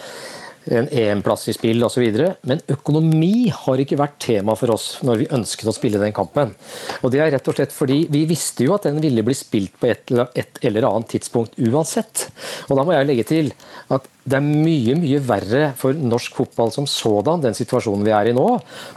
[0.72, 2.04] en EM-plass i spill osv.
[2.48, 6.54] Men økonomi har ikke vært tema for oss når vi ønsket å spille den kampen.
[7.02, 9.76] Og Det er rett og slett fordi vi visste jo at den ville bli spilt
[9.80, 12.28] på et eller annet tidspunkt uansett.
[12.68, 13.52] Og da må jeg legge til
[13.92, 18.30] at det er mye mye verre for norsk fotball som sådan, den situasjonen vi er
[18.30, 18.46] i nå.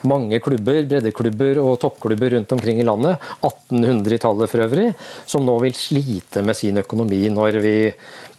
[0.07, 4.87] Mange klubber, breddeklubber og toppklubber rundt omkring i landet, 1800 i tallet for øvrig,
[5.27, 7.75] som nå vil slite med sin økonomi når vi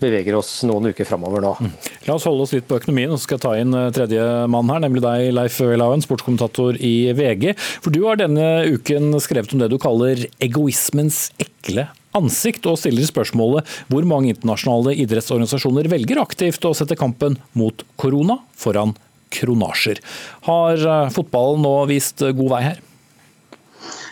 [0.02, 1.54] beveger oss noen uker framover nå.
[1.60, 1.72] Mm.
[2.06, 4.24] La oss holde oss litt på økonomien, og så skal jeg ta inn eh, tredje
[4.50, 7.50] mann her, nemlig deg, Leif Welhaven, sportskommentator i VG.
[7.84, 13.06] For du har denne uken skrevet om det du kaller egoismens ekle ansikt og stiller
[13.06, 18.96] spørsmålet hvor mange internasjonale idrettsorganisasjoner velger aktivt å sette kampen mot korona foran
[19.34, 20.00] kronasjer.
[20.48, 22.84] Har eh, fotballen nå vist god vei her?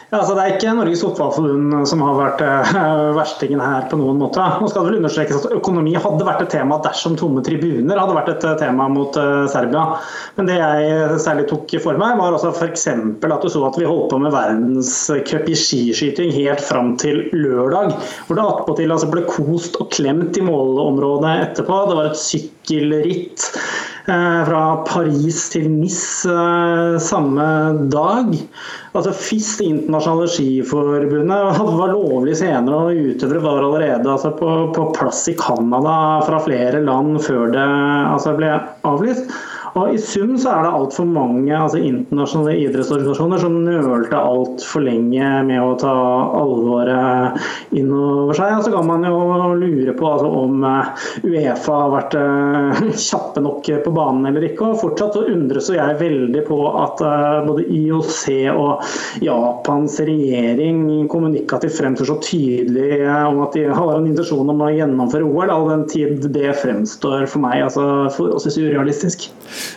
[0.07, 4.21] Ja, altså det er ikke Norges Fotballforbund som har vært uh, verstingen her på noen
[4.21, 4.45] måte.
[4.63, 8.15] Nå skal det vel understrekes at Økonomi hadde vært et tema dersom tomme tribuner hadde
[8.15, 9.83] vært et tema mot uh, Serbia.
[10.37, 12.87] Men det jeg særlig tok for meg, var altså f.eks.
[12.87, 17.97] at du så at vi holdt på med verdenscup i skiskyting helt fram til lørdag.
[18.29, 21.83] Hvor det attpåtil altså ble kost og klemt i målområdet etterpå.
[21.91, 23.51] Det var et sykkelritt.
[24.07, 25.99] Eh, fra Paris til Nis
[26.31, 27.47] eh, samme
[27.91, 28.29] dag.
[28.95, 34.87] Altså FIS, Det internasjonale skiforbundet, var lovlig senere, og utøvere var allerede altså, på, på,
[34.95, 35.97] plass i Canada
[36.29, 37.67] fra flere land før det
[38.13, 38.53] altså, ble
[38.87, 39.35] avlyst.
[39.77, 45.27] Og I sum så er det altfor mange altså internasjonale idrettsorganisasjoner som nølte altfor lenge
[45.45, 45.93] med å ta
[46.39, 47.37] alvoret
[47.77, 48.55] inn over seg.
[48.57, 49.19] Og så kan man jo
[49.61, 54.71] lure på altså, om eh, Uefa har vært uh, kjappe nok på banen eller ikke.
[54.71, 58.23] Og fortsatt så undres jeg veldig på at uh, både IOC
[58.55, 58.89] og
[59.27, 60.81] Japans regjering
[61.13, 65.53] kommunikativt fremstår så tydelig uh, om at de har en intensjon om å gjennomføre OL,
[65.53, 69.29] all den tid det fremstår for meg altså, forholdsvis urealistisk.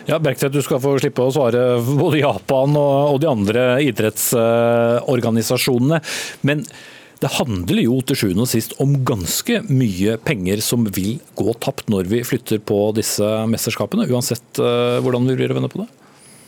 [0.08, 5.98] Ja, Bergtvedt, du skal få slippe å svare både Japan og, de andre idrettsorganisasjonene.
[6.46, 6.58] Men
[7.20, 11.88] det handler jo til sjuende og sist om ganske mye penger som vil gå tapt
[11.92, 15.88] når vi flytter på disse mesterskapene, uansett eh, hvordan vi blir å vende på det?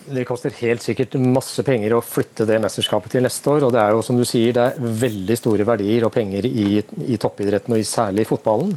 [0.03, 3.66] Det koster helt sikkert masse penger å flytte det mesterskapet til neste år.
[3.66, 6.82] og Det er jo som du sier, det er veldig store verdier og penger i,
[7.07, 8.72] i toppidretten, og særlig i fotballen.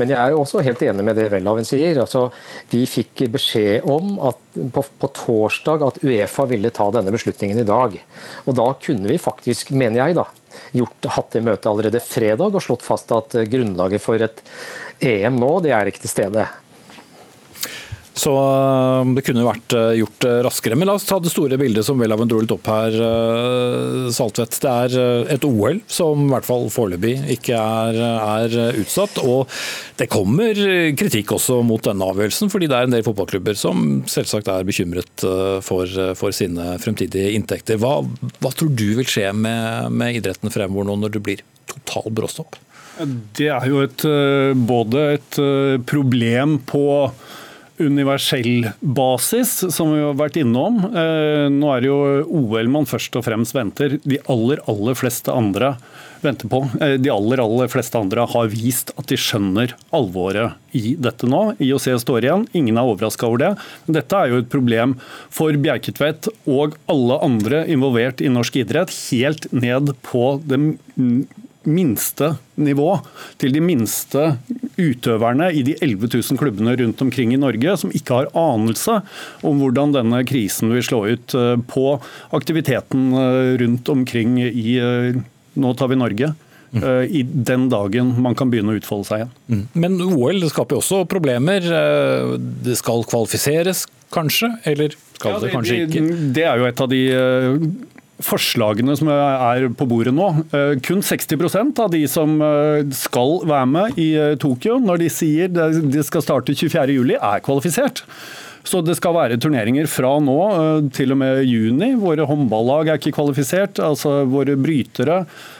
[0.00, 2.00] Men jeg er jo også helt enig med det Welhaven sier.
[2.02, 2.26] altså
[2.72, 4.40] Vi fikk beskjed om at
[4.74, 7.94] på, på, torsdag at Uefa ville ta denne beslutningen i dag.
[8.44, 10.26] Og da kunne vi faktisk, mener jeg, da,
[10.74, 14.42] gjort, hatt det møtet allerede fredag og slått fast at grunnlaget for et
[15.04, 16.46] EM nå, det er ikke til stede.
[18.14, 20.76] Så um, det kunne vært uh, gjort uh, raskere.
[20.78, 24.60] Men la oss ta det store bildet som Welhaven dro litt opp her, uh, Saltvedt.
[24.62, 29.18] Det er et OL som i hvert fall foreløpig ikke er, er, utsatt.
[29.26, 29.50] Og
[29.98, 30.54] det kommer
[30.94, 35.26] kritikk også mot denne avgjørelsen, fordi det er en del fotballklubber som selvsagt er bekymret
[35.66, 37.80] for, for sine fremtidige inntekter.
[37.82, 37.98] Hva,
[38.38, 42.60] hva, tror du vil skje med, med idretten fremover nå når det blir total bråstopp?
[43.34, 44.04] Det er jo et,
[44.70, 45.40] både et
[45.90, 46.84] problem på
[47.78, 50.78] universell basis, som vi har vært innom.
[50.84, 53.98] Eh, nå er det jo OL man først og fremst venter.
[54.04, 55.74] De aller, aller fleste andre
[56.24, 56.62] venter på.
[56.80, 61.42] Eh, de aller, aller fleste andre har vist at de skjønner alvoret i dette nå.
[61.62, 63.52] IOC står igjen, ingen er overraska over det.
[63.98, 64.96] Dette er jo et problem
[65.34, 70.60] for Bjerketvedt og alle andre involvert i norsk idrett, helt ned på det
[71.70, 72.90] minste nivå,
[73.40, 74.24] til de minste
[74.78, 79.00] utøverne i de 11 000 klubbene rundt omkring i Norge, som ikke har anelse
[79.46, 81.86] om hvordan denne krisen vil slå ut eh, på
[82.36, 85.22] aktiviteten eh, rundt omkring i eh,
[85.54, 86.32] Nå tar vi Norge.
[86.74, 89.28] I den dagen man kan begynne å utfolde seg igjen.
[89.46, 89.60] Mm.
[89.84, 91.62] Men OL skaper jo også problemer.
[92.66, 94.48] Det skal kvalifiseres, kanskje?
[94.66, 96.02] Eller skal ja, det, det kanskje ikke?
[96.34, 97.02] Det er jo et av de
[98.22, 100.28] forslagene som er på bordet nå.
[100.54, 105.10] Eh, kun 60% av de som eh, skal være med i eh, Tokyo, når de
[105.12, 108.04] sier de skal starte 24.07, er kvalifisert.
[108.64, 110.38] Så det skal være turneringer fra nå
[110.96, 111.90] til og med juni.
[112.00, 113.76] Våre håndballag er ikke kvalifisert.
[113.76, 115.18] altså Våre brytere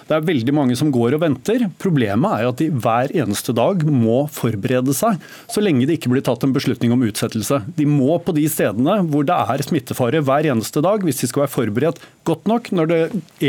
[0.09, 1.67] det er veldig mange som går og venter.
[1.81, 6.25] Problemet er at de hver eneste dag må forberede seg, så lenge det ikke blir
[6.25, 7.63] tatt en beslutning om utsettelse.
[7.79, 11.47] De må på de stedene hvor det er smittefare hver eneste dag, hvis de skal
[11.47, 13.01] være forberedt godt nok når det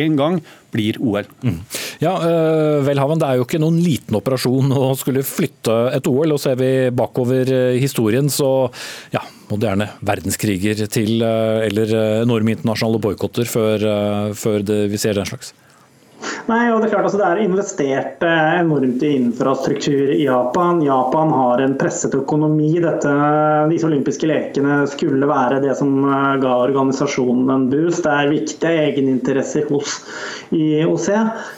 [0.03, 0.39] en gang
[0.75, 1.27] blir OL.
[1.45, 1.59] Mm.
[2.03, 6.35] Ja, uh, Velhaven, Det er jo ikke noen liten operasjon å skulle flytte et OL.
[6.35, 8.67] og Ser vi bakover uh, historien, så
[9.15, 13.87] ja, moderne verdenskriger til uh, eller enorme internasjonale boikotter før,
[14.35, 15.53] før det, vi ser den slags.
[16.45, 20.83] Nei, og Det er klart altså det er investert eh, enormt i infrastruktur i Japan.
[20.85, 22.69] Japan har en presset økonomi.
[22.83, 23.13] Dette,
[23.71, 28.03] disse olympiske lekene skulle være det som eh, ga organisasjonen en boost.
[28.05, 29.95] Det er viktige egeninteresser hos
[30.53, 31.07] IOC.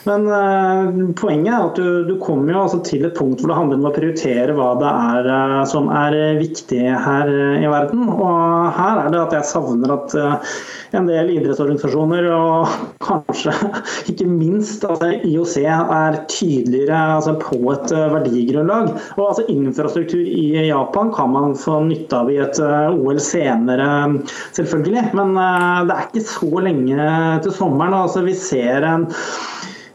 [0.08, 3.58] Men uh, poenget er at du, du kommer jo altså til et punkt hvor det
[3.58, 8.08] handler om å prioritere hva det er uh, som er viktig her uh, i verden.
[8.14, 10.16] Og her er det at jeg savner at
[10.96, 12.72] en del idrettsorganisasjoner, og
[13.08, 13.52] kanskje
[14.14, 18.94] ikke minst altså, IOC, er tydeligere altså, på et uh, verdigrunnlag.
[19.18, 23.90] Og altså, Infrastruktur i Japan kan man få nytte av i et uh, OL senere,
[24.58, 25.08] selvfølgelig.
[25.18, 27.12] Men uh, det er ikke så lenge
[27.46, 27.98] til sommeren.
[27.98, 29.08] Altså, vi ser en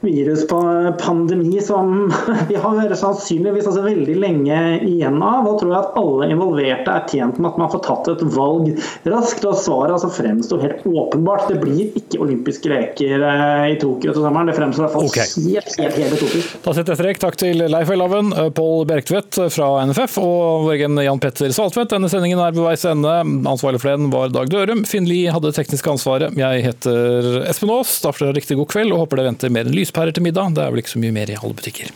[0.03, 2.13] viruspandemi som
[2.49, 5.47] vi har sannsynligvis altså veldig lenge igjen av.
[5.49, 8.73] Og tror jeg at alle involverte er tjent med at man får tatt et valg
[9.09, 9.47] raskt.
[9.49, 11.49] Og svaret altså fremstår helt åpenbart.
[11.51, 14.51] Det blir ikke olympiske leker eh, i Tokyo til sommeren.
[14.51, 15.47] Det fremstår i hvert fall okay.
[15.47, 16.59] helt, helt, helt utopisk.
[16.67, 17.23] Da setter jeg strek.
[17.23, 21.93] Takk til Leif Welhaven, eh, Pål Bjerktvedt fra NFF og vår egen Jan Petter Saltvedt.
[21.95, 23.15] Denne sendingen er ved veis ende.
[23.53, 24.85] Ansvarlig for den var Dag Dørum.
[24.89, 26.35] Finn Lie hadde det tekniske ansvaret.
[26.39, 27.95] Jeg heter Espen Aas.
[28.03, 30.55] Da får dere riktig god kveld og håper det venter mer enn lyspærer til middag.
[30.57, 31.93] Det er vel ikke så mye mer i alle butikker.